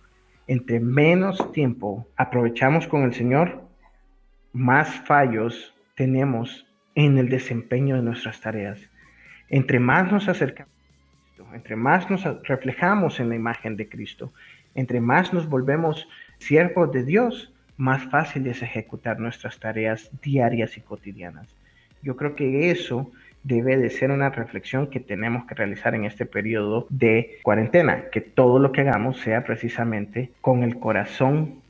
Entre 0.47 0.81
menos 0.81 1.51
tiempo 1.53 2.07
aprovechamos 2.14 2.87
con 2.87 3.05
el 3.05 3.14
Señor, 3.14 3.62
más 4.53 4.95
fallos 5.07 5.75
tenemos 5.95 6.67
en 6.95 7.17
el 7.17 7.31
desempeño 7.31 7.97
de 7.97 8.03
nuestras 8.03 8.38
tareas. 8.38 8.90
Entre 9.49 9.81
más 9.81 10.12
nos 10.12 10.29
acercamos 10.29 10.75
entre 11.55 11.77
más 11.77 12.11
nos 12.11 12.25
reflejamos 12.43 13.19
en 13.19 13.29
la 13.29 13.37
imagen 13.37 13.77
de 13.77 13.88
Cristo, 13.88 14.33
entre 14.75 15.01
más 15.01 15.33
nos 15.33 15.49
volvemos 15.49 16.07
siervos 16.38 16.93
de 16.93 17.05
Dios, 17.05 17.53
más 17.77 18.05
fácil 18.05 18.47
es 18.47 18.62
ejecutar 18.62 19.19
nuestras 19.19 19.59
tareas 19.59 20.11
diarias 20.23 20.77
y 20.77 20.81
cotidianas. 20.81 21.49
Yo 22.05 22.17
creo 22.17 22.37
que 22.37 22.71
eso 22.71 23.11
debe 23.43 23.77
de 23.77 23.90
ser 23.90 24.11
una 24.11 24.31
reflexión 24.31 24.88
que 24.88 25.01
tenemos 25.01 25.47
que 25.47 25.55
realizar 25.55 25.95
en 25.95 26.05
este 26.05 26.27
periodo 26.27 26.87
de 26.90 27.38
cuarentena, 27.43 28.09
que 28.11 28.21
todo 28.21 28.59
lo 28.59 28.73
que 28.73 28.83
hagamos 28.83 29.21
sea 29.21 29.45
precisamente 29.45 30.31
con 30.40 30.62
el 30.62 30.79
corazón 30.79 31.61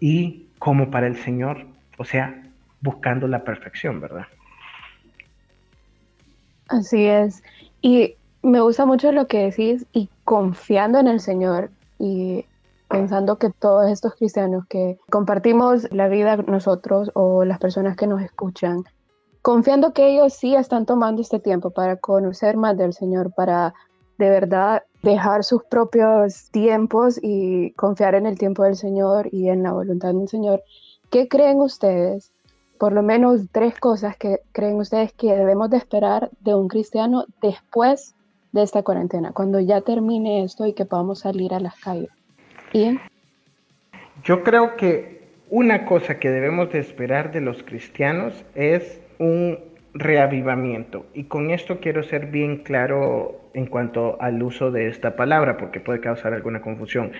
y 0.00 0.46
como 0.58 0.90
para 0.90 1.06
el 1.06 1.16
Señor, 1.16 1.66
o 1.98 2.04
sea, 2.04 2.42
buscando 2.80 3.28
la 3.28 3.44
perfección, 3.44 4.00
¿verdad? 4.00 4.26
Así 6.68 7.04
es. 7.04 7.42
Y 7.80 8.16
me 8.42 8.60
gusta 8.60 8.86
mucho 8.86 9.12
lo 9.12 9.26
que 9.26 9.50
decís 9.50 9.86
y 9.92 10.08
confiando 10.24 10.98
en 10.98 11.06
el 11.06 11.20
Señor 11.20 11.70
y 11.98 12.44
pensando 12.88 13.38
que 13.38 13.50
todos 13.50 13.90
estos 13.90 14.14
cristianos 14.16 14.66
que 14.68 14.98
compartimos 15.08 15.90
la 15.92 16.08
vida 16.08 16.36
nosotros 16.36 17.10
o 17.14 17.44
las 17.44 17.58
personas 17.58 17.96
que 17.96 18.06
nos 18.06 18.22
escuchan, 18.22 18.84
confiando 19.42 19.92
que 19.92 20.08
ellos 20.08 20.32
sí 20.32 20.54
están 20.54 20.86
tomando 20.86 21.20
este 21.20 21.40
tiempo 21.40 21.70
para 21.70 21.96
conocer 21.96 22.56
más 22.56 22.78
del 22.78 22.92
Señor, 22.92 23.32
para 23.34 23.74
de 24.18 24.30
verdad 24.30 24.84
dejar 25.02 25.42
sus 25.42 25.64
propios 25.64 26.48
tiempos 26.50 27.18
y 27.20 27.72
confiar 27.72 28.14
en 28.14 28.26
el 28.26 28.38
tiempo 28.38 28.62
del 28.62 28.76
Señor 28.76 29.28
y 29.32 29.48
en 29.48 29.64
la 29.64 29.72
voluntad 29.72 30.14
del 30.14 30.28
Señor. 30.28 30.62
¿Qué 31.10 31.28
creen 31.28 31.60
ustedes? 31.60 32.32
Por 32.78 32.92
lo 32.92 33.02
menos 33.02 33.42
tres 33.50 33.78
cosas 33.78 34.16
que 34.16 34.40
creen 34.52 34.76
ustedes 34.76 35.12
que 35.12 35.34
debemos 35.34 35.70
de 35.70 35.76
esperar 35.76 36.30
de 36.40 36.54
un 36.54 36.68
cristiano 36.68 37.24
después 37.40 38.14
de 38.52 38.62
esta 38.62 38.82
cuarentena, 38.82 39.32
cuando 39.32 39.60
ya 39.60 39.80
termine 39.80 40.44
esto 40.44 40.66
y 40.66 40.72
que 40.72 40.84
podamos 40.84 41.20
salir 41.20 41.54
a 41.54 41.60
las 41.60 41.74
calles. 41.80 42.10
¿Bien? 42.72 43.00
Yo 44.22 44.44
creo 44.44 44.76
que 44.76 45.22
una 45.50 45.84
cosa 45.84 46.18
que 46.18 46.30
debemos 46.30 46.70
de 46.72 46.78
esperar 46.78 47.32
de 47.32 47.40
los 47.40 47.62
cristianos 47.62 48.44
es 48.54 49.01
un 49.22 49.58
reavivamiento. 49.94 51.06
Y 51.14 51.24
con 51.24 51.50
esto 51.50 51.78
quiero 51.78 52.02
ser 52.02 52.26
bien 52.26 52.58
claro 52.58 53.40
en 53.54 53.66
cuanto 53.66 54.20
al 54.20 54.42
uso 54.42 54.72
de 54.72 54.88
esta 54.88 55.14
palabra, 55.14 55.56
porque 55.58 55.80
puede 55.80 56.00
causar 56.00 56.34
alguna 56.34 56.60
confusión. 56.60 57.12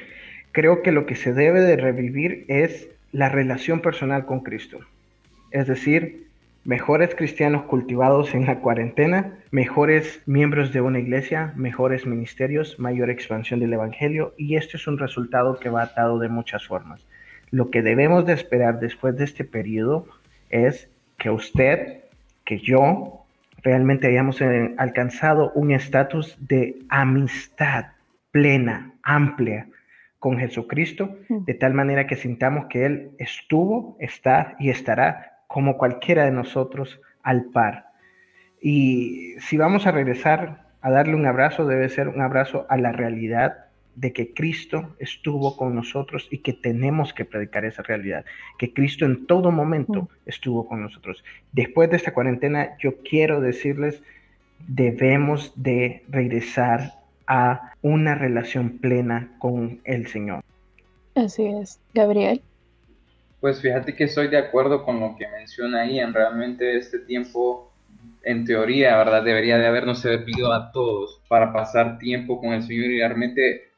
Creo 0.50 0.82
que 0.82 0.90
lo 0.90 1.06
que 1.06 1.14
se 1.14 1.32
debe 1.32 1.60
de 1.60 1.76
revivir 1.76 2.44
es 2.48 2.88
la 3.12 3.28
relación 3.28 3.80
personal 3.80 4.26
con 4.26 4.40
Cristo. 4.40 4.80
Es 5.52 5.68
decir, 5.68 6.26
mejores 6.64 7.14
cristianos 7.14 7.64
cultivados 7.64 8.34
en 8.34 8.46
la 8.46 8.58
cuarentena, 8.58 9.38
mejores 9.52 10.20
miembros 10.26 10.72
de 10.72 10.80
una 10.80 10.98
iglesia, 10.98 11.52
mejores 11.54 12.06
ministerios, 12.06 12.80
mayor 12.80 13.10
expansión 13.10 13.60
del 13.60 13.74
Evangelio 13.74 14.34
y 14.36 14.56
este 14.56 14.76
es 14.76 14.86
un 14.88 14.98
resultado 14.98 15.60
que 15.60 15.70
va 15.70 15.82
atado 15.82 16.18
de 16.18 16.28
muchas 16.28 16.66
formas. 16.66 17.06
Lo 17.50 17.70
que 17.70 17.82
debemos 17.82 18.26
de 18.26 18.32
esperar 18.32 18.80
después 18.80 19.16
de 19.16 19.24
este 19.24 19.44
periodo 19.44 20.06
es 20.50 20.88
que 21.22 21.30
usted, 21.30 22.00
que 22.44 22.58
yo, 22.58 23.24
realmente 23.62 24.08
hayamos 24.08 24.40
eh, 24.40 24.74
alcanzado 24.76 25.52
un 25.54 25.70
estatus 25.70 26.36
de 26.40 26.80
amistad 26.88 27.92
plena, 28.32 28.94
amplia 29.04 29.68
con 30.18 30.36
Jesucristo, 30.36 31.16
mm. 31.28 31.44
de 31.44 31.54
tal 31.54 31.74
manera 31.74 32.08
que 32.08 32.16
sintamos 32.16 32.66
que 32.66 32.86
Él 32.86 33.10
estuvo, 33.18 33.96
está 34.00 34.56
y 34.58 34.70
estará 34.70 35.44
como 35.46 35.78
cualquiera 35.78 36.24
de 36.24 36.32
nosotros 36.32 37.00
al 37.22 37.44
par. 37.52 37.86
Y 38.60 39.36
si 39.38 39.56
vamos 39.56 39.86
a 39.86 39.92
regresar 39.92 40.66
a 40.80 40.90
darle 40.90 41.14
un 41.14 41.26
abrazo, 41.26 41.68
debe 41.68 41.88
ser 41.88 42.08
un 42.08 42.20
abrazo 42.20 42.66
a 42.68 42.76
la 42.76 42.90
realidad 42.90 43.66
de 43.94 44.12
que 44.12 44.32
Cristo 44.32 44.94
estuvo 44.98 45.56
con 45.56 45.74
nosotros 45.74 46.26
y 46.30 46.38
que 46.38 46.52
tenemos 46.52 47.12
que 47.12 47.24
predicar 47.24 47.64
esa 47.64 47.82
realidad, 47.82 48.24
que 48.58 48.72
Cristo 48.72 49.04
en 49.04 49.26
todo 49.26 49.50
momento 49.50 50.08
estuvo 50.26 50.66
con 50.66 50.82
nosotros. 50.82 51.22
Después 51.52 51.90
de 51.90 51.96
esta 51.96 52.14
cuarentena, 52.14 52.76
yo 52.78 52.96
quiero 53.02 53.40
decirles, 53.40 54.02
debemos 54.66 55.52
de 55.56 56.04
regresar 56.08 56.94
a 57.26 57.72
una 57.82 58.14
relación 58.14 58.78
plena 58.78 59.32
con 59.38 59.80
el 59.84 60.06
Señor. 60.06 60.42
Así 61.14 61.46
es, 61.46 61.78
Gabriel. 61.92 62.40
Pues 63.40 63.60
fíjate 63.60 63.94
que 63.94 64.04
estoy 64.04 64.28
de 64.28 64.38
acuerdo 64.38 64.84
con 64.84 65.00
lo 65.00 65.16
que 65.16 65.28
menciona 65.28 65.84
Ian. 65.84 66.14
Realmente 66.14 66.76
este 66.76 67.00
tiempo, 67.00 67.72
en 68.22 68.44
teoría, 68.44 68.96
¿verdad? 68.96 69.24
Debería 69.24 69.58
de 69.58 69.66
habernos 69.66 70.00
servido 70.00 70.52
a 70.52 70.70
todos 70.70 71.20
para 71.28 71.52
pasar 71.52 71.98
tiempo 71.98 72.40
con 72.40 72.52
el 72.52 72.62
Señor 72.62 72.84
y 72.84 72.98
realmente 72.98 73.71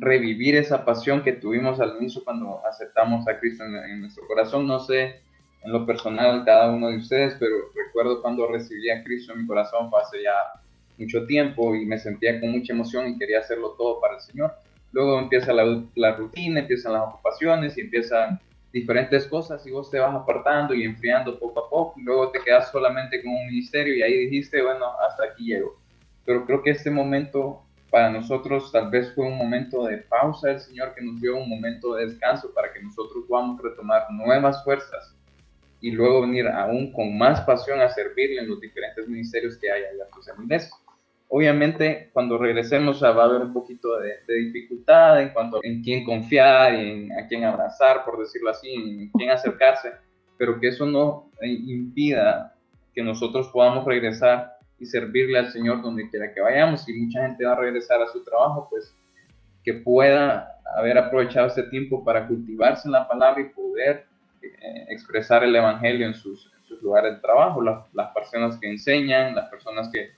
revivir 0.00 0.56
esa 0.56 0.84
pasión 0.84 1.22
que 1.22 1.34
tuvimos 1.34 1.78
al 1.78 1.96
inicio 1.98 2.24
cuando 2.24 2.66
aceptamos 2.66 3.28
a 3.28 3.38
Cristo 3.38 3.64
en, 3.64 4.00
nuestro 4.00 4.26
corazón. 4.26 4.66
No 4.66 4.80
sé 4.80 5.20
en 5.62 5.72
lo 5.72 5.84
personal 5.84 6.42
cada 6.44 6.70
uno 6.70 6.88
de 6.88 6.96
ustedes, 6.96 7.36
pero 7.38 7.54
recuerdo 7.74 8.22
cuando 8.22 8.48
recibí 8.48 8.88
a 8.90 9.04
Cristo 9.04 9.34
en 9.34 9.42
mi 9.42 9.46
corazón 9.46 9.90
fue 9.90 10.00
hace 10.00 10.22
ya 10.22 10.62
mucho 10.96 11.26
tiempo 11.26 11.74
y 11.74 11.84
me 11.84 11.98
sentía 11.98 12.40
con 12.40 12.50
mucha 12.50 12.72
emoción 12.72 13.08
y 13.08 13.18
quería 13.18 13.40
hacerlo 13.40 13.74
todo 13.76 14.00
para 14.00 14.14
el 14.14 14.20
Señor. 14.20 14.54
Luego 14.92 15.18
empieza 15.18 15.52
la, 15.52 15.84
la 15.94 16.16
rutina, 16.16 16.60
empiezan 16.60 16.94
las 16.94 17.02
ocupaciones 17.02 17.76
y 17.76 17.82
empiezan 17.82 18.40
diferentes 18.72 19.26
cosas 19.26 19.66
y 19.66 19.70
vos 19.70 19.90
te 19.90 19.98
vas 19.98 20.14
apartando 20.14 20.74
y 20.74 20.84
enfriando 20.84 21.38
poco 21.38 21.60
a 21.60 21.68
poco 21.68 22.00
y 22.00 22.04
luego 22.04 22.30
te 22.30 22.40
quedas 22.40 22.70
solamente 22.70 23.22
con 23.22 23.34
un 23.34 23.46
ministerio 23.46 23.94
y 23.94 24.02
ahí 24.02 24.16
dijiste, 24.26 24.62
bueno, 24.62 24.86
hasta 25.06 25.24
aquí 25.24 25.44
llego. 25.44 25.78
Pero 26.24 26.46
creo 26.46 26.62
que 26.62 26.70
este 26.70 26.90
momento 26.90 27.64
para 27.90 28.10
nosotros 28.10 28.70
tal 28.72 28.90
vez 28.90 29.12
fue 29.14 29.26
un 29.26 29.36
momento 29.36 29.84
de 29.84 29.98
pausa 29.98 30.52
el 30.52 30.60
Señor 30.60 30.94
que 30.94 31.02
nos 31.02 31.20
dio 31.20 31.36
un 31.36 31.48
momento 31.48 31.94
de 31.94 32.06
descanso 32.06 32.52
para 32.54 32.72
que 32.72 32.82
nosotros 32.82 33.24
podamos 33.28 33.60
retomar 33.60 34.10
nuevas 34.10 34.62
fuerzas 34.64 35.16
y 35.80 35.90
luego 35.90 36.22
venir 36.22 36.46
aún 36.46 36.92
con 36.92 37.16
más 37.16 37.40
pasión 37.42 37.80
a 37.80 37.88
servirle 37.88 38.42
en 38.42 38.48
los 38.48 38.60
diferentes 38.60 39.08
ministerios 39.08 39.56
que 39.56 39.70
hay 39.70 39.82
allá 39.82 40.04
en 40.36 40.60
Obviamente, 41.32 42.10
cuando 42.12 42.38
regresemos 42.38 43.02
va 43.02 43.08
a 43.08 43.24
haber 43.24 43.42
un 43.42 43.52
poquito 43.52 43.98
de, 43.98 44.16
dificultad 44.26 45.22
en 45.22 45.32
cuanto 45.32 45.60
en 45.62 45.80
quién 45.82 46.04
confiar, 46.04 46.74
en 46.74 47.12
a 47.12 47.26
quién 47.28 47.44
abrazar, 47.44 48.04
por 48.04 48.18
decirlo 48.18 48.50
así, 48.50 48.68
en 48.74 49.10
quién 49.12 49.30
acercarse, 49.30 49.92
pero 50.36 50.58
que 50.58 50.68
eso 50.68 50.86
no 50.86 51.30
impida 51.40 52.56
que 52.92 53.02
nosotros 53.02 53.48
podamos 53.52 53.84
regresar 53.84 54.59
y 54.80 54.86
servirle 54.86 55.38
al 55.38 55.52
Señor 55.52 55.82
donde 55.82 56.08
quiera 56.08 56.32
que 56.32 56.40
vayamos. 56.40 56.84
Si 56.84 56.92
mucha 56.94 57.26
gente 57.26 57.44
va 57.44 57.52
a 57.52 57.56
regresar 57.56 58.00
a 58.00 58.08
su 58.08 58.24
trabajo, 58.24 58.66
pues 58.70 58.94
que 59.62 59.74
pueda 59.74 60.58
haber 60.76 60.96
aprovechado 60.96 61.46
este 61.48 61.64
tiempo 61.64 62.02
para 62.02 62.26
cultivarse 62.26 62.88
en 62.88 62.92
la 62.92 63.06
palabra 63.06 63.42
y 63.42 63.50
poder 63.50 64.06
eh, 64.42 64.86
expresar 64.88 65.44
el 65.44 65.54
Evangelio 65.54 66.06
en 66.06 66.14
sus, 66.14 66.50
lugares 66.82 67.16
de 67.16 67.20
trabajo, 67.20 67.60
las, 67.60 68.12
personas 68.14 68.56
que 68.58 68.70
enseñan, 68.70 69.34
las 69.34 69.50
personas 69.50 69.90
que 69.92 70.12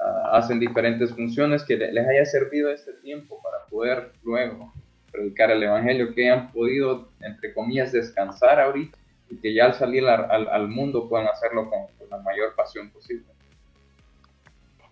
ah, 0.00 0.30
hacen 0.32 0.58
diferentes 0.58 1.14
funciones, 1.14 1.62
que 1.62 1.76
les 1.76 2.08
haya 2.08 2.24
servido 2.24 2.70
este 2.72 2.94
tiempo 2.94 3.40
para 3.40 3.64
poder 3.66 4.10
luego 4.24 4.72
predicar 5.12 5.52
el 5.52 5.62
Evangelio, 5.62 6.12
que 6.14 6.28
hayan 6.28 6.50
podido, 6.50 7.12
entre 7.20 7.54
comillas, 7.54 7.92
descansar 7.92 8.58
ahorita 8.58 8.98
y 9.30 9.36
que 9.36 9.54
ya 9.54 9.66
al 9.66 9.74
salir 9.74 10.04
al, 10.06 10.68
mundo 10.68 11.08
puedan 11.08 11.28
hacerlo 11.28 11.70
con 11.70 12.08
la 12.08 12.18
mayor 12.18 12.54
pasión 12.56 12.90
posible. 12.90 13.26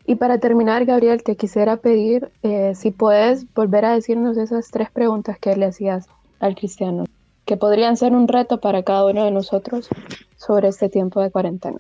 Y 0.09 0.15
para 0.15 0.39
terminar, 0.39 0.85
Gabriel, 0.85 1.25
te 1.25 1.37
quisiera 1.37 1.79
pedir 1.79 2.31
eh, 2.45 2.75
si 2.77 2.93
puedes 2.93 3.53
volver 3.55 3.85
a 3.85 3.93
decirnos 3.93 4.37
esas 4.37 4.71
tres 4.71 4.89
preguntas 4.89 5.37
que 5.41 5.57
le 5.57 5.67
hacías 5.67 6.07
al 6.39 6.55
cristiano, 6.55 7.07
que 7.45 7.57
podrían 7.57 7.97
ser 7.97 8.13
un 8.13 8.29
reto 8.29 8.61
para 8.61 8.85
cada 8.85 9.05
uno 9.05 9.25
de 9.25 9.33
nosotros 9.33 9.89
sobre 10.37 10.69
este 10.69 10.89
tiempo 10.89 11.21
de 11.21 11.33
cuarentena. 11.33 11.79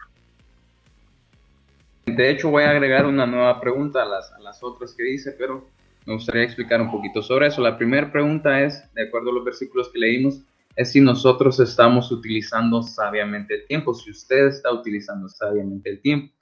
De 2.06 2.30
hecho, 2.30 2.50
voy 2.50 2.64
a 2.64 2.70
agregar 2.70 3.06
una 3.06 3.26
nueva 3.26 3.60
pregunta 3.60 4.02
a 4.02 4.06
las, 4.06 4.32
a 4.32 4.40
las 4.40 4.60
otras 4.62 4.92
que 4.94 5.04
dice, 5.04 5.32
pero 5.38 5.64
me 6.04 6.14
gustaría 6.14 6.42
explicar 6.42 6.80
un 6.80 6.90
poquito 6.90 7.22
sobre 7.22 7.46
eso. 7.46 7.60
La 7.60 7.78
primera 7.78 8.10
pregunta 8.10 8.60
es, 8.60 8.92
de 8.94 9.06
acuerdo 9.06 9.30
a 9.30 9.34
los 9.34 9.44
versículos 9.44 9.88
que 9.90 10.00
leímos, 10.00 10.40
es 10.74 10.90
si 10.90 11.00
nosotros 11.00 11.60
estamos 11.60 12.10
utilizando 12.10 12.82
sabiamente 12.82 13.54
el 13.54 13.66
tiempo, 13.66 13.94
si 13.94 14.10
usted 14.10 14.48
está 14.48 14.72
utilizando 14.72 15.28
sabiamente 15.28 15.90
el 15.90 16.00
tiempo. 16.00 16.35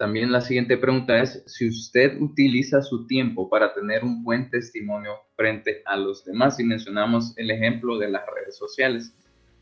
También 0.00 0.32
la 0.32 0.40
siguiente 0.40 0.78
pregunta 0.78 1.20
es 1.20 1.42
si 1.44 1.68
usted 1.68 2.18
utiliza 2.22 2.80
su 2.80 3.06
tiempo 3.06 3.50
para 3.50 3.74
tener 3.74 4.02
un 4.02 4.24
buen 4.24 4.48
testimonio 4.48 5.12
frente 5.36 5.82
a 5.84 5.94
los 5.94 6.24
demás 6.24 6.58
y 6.58 6.64
mencionamos 6.64 7.36
el 7.36 7.50
ejemplo 7.50 7.98
de 7.98 8.08
las 8.08 8.22
redes 8.34 8.56
sociales. 8.56 9.14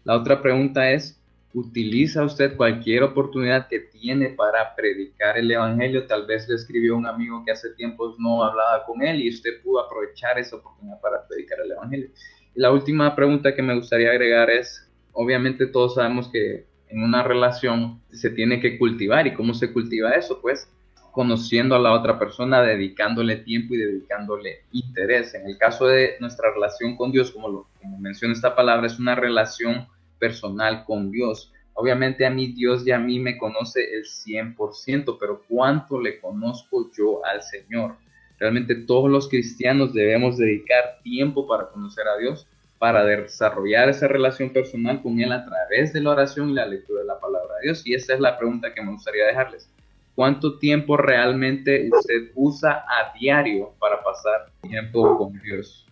La 0.05 0.14
otra 0.14 0.40
pregunta 0.40 0.92
es, 0.92 1.20
¿utiliza 1.55 2.22
usted 2.22 2.57
cualquier 2.57 3.03
oportunidad 3.03 3.66
que 3.66 3.81
tiene 3.81 4.29
para 4.29 4.77
predicar 4.77 5.37
el 5.37 5.51
Evangelio? 5.51 6.07
Tal 6.07 6.24
vez 6.24 6.48
le 6.48 6.55
escribió 6.55 6.96
un 6.96 7.07
amigo 7.07 7.42
que 7.44 7.51
hace 7.51 7.70
tiempo 7.70 8.14
no 8.20 8.44
hablaba 8.44 8.85
con 8.85 9.03
él 9.03 9.20
y 9.20 9.31
usted 9.31 9.61
pudo 9.64 9.81
aprovechar 9.81 10.38
esa 10.38 10.55
oportunidad 10.55 11.01
para 11.01 11.27
predicar 11.27 11.59
el 11.64 11.72
Evangelio. 11.72 12.11
La 12.55 12.70
última 12.70 13.16
pregunta 13.16 13.57
que 13.57 13.62
me 13.62 13.74
gustaría 13.74 14.11
agregar 14.11 14.51
es, 14.51 14.88
obviamente 15.11 15.66
todos 15.66 15.96
sabemos 15.96 16.29
que 16.29 16.67
en 16.88 17.03
una 17.03 17.22
relación 17.22 18.01
se 18.11 18.31
tiene 18.31 18.61
que 18.61 18.79
cultivar. 18.79 19.27
¿Y 19.27 19.35
cómo 19.35 19.55
se 19.55 19.72
cultiva 19.72 20.12
eso? 20.12 20.40
Pues 20.40 20.68
conociendo 21.12 21.74
a 21.74 21.81
la 21.81 21.92
otra 21.92 22.18
persona, 22.18 22.62
dedicándole 22.62 23.37
tiempo 23.37 23.74
y 23.74 23.79
dedicándole 23.79 24.64
interés. 24.72 25.35
En 25.35 25.46
el 25.46 25.59
caso 25.59 25.87
de 25.87 26.16
nuestra 26.20 26.53
relación 26.53 26.96
con 26.96 27.11
Dios, 27.11 27.33
como, 27.33 27.48
lo, 27.48 27.66
como 27.81 27.98
menciona 27.98 28.35
esta 28.35 28.55
palabra, 28.55 28.87
es 28.87 28.98
una 28.98 29.14
relación 29.14 29.88
personal 30.18 30.85
con 30.85 31.11
Dios. 31.11 31.53
Obviamente 31.74 32.27
a 32.27 32.31
mí 32.31 32.53
Dios 32.53 32.87
y 32.87 32.92
a 32.92 32.98
mí 32.98 33.18
me 33.18 33.38
conoce 33.38 33.81
el 33.94 34.05
100%, 34.05 35.16
pero 35.18 35.42
¿cuánto 35.48 36.01
le 36.01 36.20
conozco 36.20 36.90
yo 36.96 37.24
al 37.24 37.42
Señor? 37.42 37.96
Realmente 38.38 38.74
todos 38.74 39.11
los 39.11 39.29
cristianos 39.29 39.92
debemos 39.92 40.38
dedicar 40.38 41.01
tiempo 41.03 41.46
para 41.46 41.68
conocer 41.68 42.07
a 42.07 42.16
Dios 42.18 42.46
para 42.79 43.05
desarrollar 43.05 43.88
esa 43.88 44.09
relación 44.09 44.51
personal 44.51 45.03
con 45.03 45.21
Él 45.21 45.33
a 45.33 45.45
través 45.45 45.93
de 45.93 46.01
la 46.01 46.11
oración 46.11 46.51
y 46.51 46.55
la 46.55 46.67
lectura 46.67 47.01
de 47.01 47.07
la 47.07 47.19
palabra 47.19 47.55
de 47.57 47.67
Dios. 47.67 47.87
Y 47.87 47.95
esa 47.95 48.14
es 48.14 48.21
la 48.21 48.38
pregunta 48.38 48.73
que 48.73 48.83
me 48.83 48.93
gustaría 48.93 49.27
dejarles. 49.27 49.69
¿Cuánto 50.14 50.59
tiempo 50.59 50.97
realmente 50.97 51.88
usted 51.93 52.33
usa 52.35 52.85
a 52.88 53.17
diario 53.19 53.73
para 53.79 54.03
pasar 54.03 54.51
tiempo 54.62 55.17
con 55.17 55.41
Dios? 55.41 55.87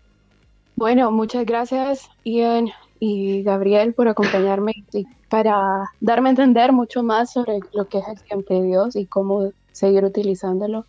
Bueno, 0.75 1.11
muchas 1.11 1.47
gracias 1.47 2.11
Ian 2.25 2.71
y 2.99 3.43
Gabriel 3.43 3.95
por 3.95 4.09
acompañarme 4.09 4.73
y 4.93 5.07
para 5.29 5.85
darme 6.01 6.29
a 6.29 6.31
entender 6.31 6.73
mucho 6.73 7.03
más 7.03 7.33
sobre 7.33 7.61
lo 7.73 7.89
que 7.89 7.99
es 7.99 8.09
el 8.09 8.23
tiempo 8.23 8.55
de 8.55 8.67
Dios 8.67 8.97
y 8.97 9.07
cómo 9.07 9.53
seguir 9.73 10.05
utilizándolo. 10.05 10.87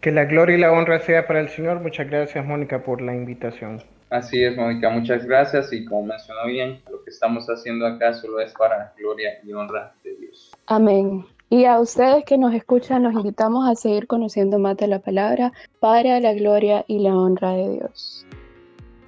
Que 0.00 0.10
la 0.10 0.24
gloria 0.24 0.56
y 0.56 0.60
la 0.60 0.72
honra 0.72 1.00
sea 1.00 1.26
para 1.26 1.40
el 1.40 1.48
Señor. 1.48 1.80
Muchas 1.80 2.08
gracias 2.08 2.44
Mónica 2.44 2.82
por 2.82 3.00
la 3.00 3.14
invitación. 3.14 3.82
Así 4.12 4.44
es, 4.44 4.54
Mónica, 4.54 4.90
muchas 4.90 5.24
gracias 5.24 5.72
y 5.72 5.86
como 5.86 6.04
mencionó 6.04 6.44
bien, 6.46 6.82
lo 6.90 7.02
que 7.02 7.08
estamos 7.08 7.46
haciendo 7.46 7.86
acá 7.86 8.12
solo 8.12 8.40
es 8.40 8.52
para 8.52 8.92
gloria 8.98 9.40
y 9.42 9.54
honra 9.54 9.94
de 10.04 10.14
Dios. 10.16 10.52
Amén. 10.66 11.24
Y 11.48 11.64
a 11.64 11.80
ustedes 11.80 12.22
que 12.26 12.36
nos 12.36 12.52
escuchan, 12.52 13.04
los 13.04 13.14
invitamos 13.14 13.66
a 13.66 13.74
seguir 13.74 14.06
conociendo 14.06 14.58
más 14.58 14.76
de 14.76 14.88
la 14.88 14.98
palabra 14.98 15.54
para 15.80 16.20
la 16.20 16.34
gloria 16.34 16.84
y 16.88 16.98
la 16.98 17.16
honra 17.16 17.52
de 17.52 17.70
Dios. 17.70 18.26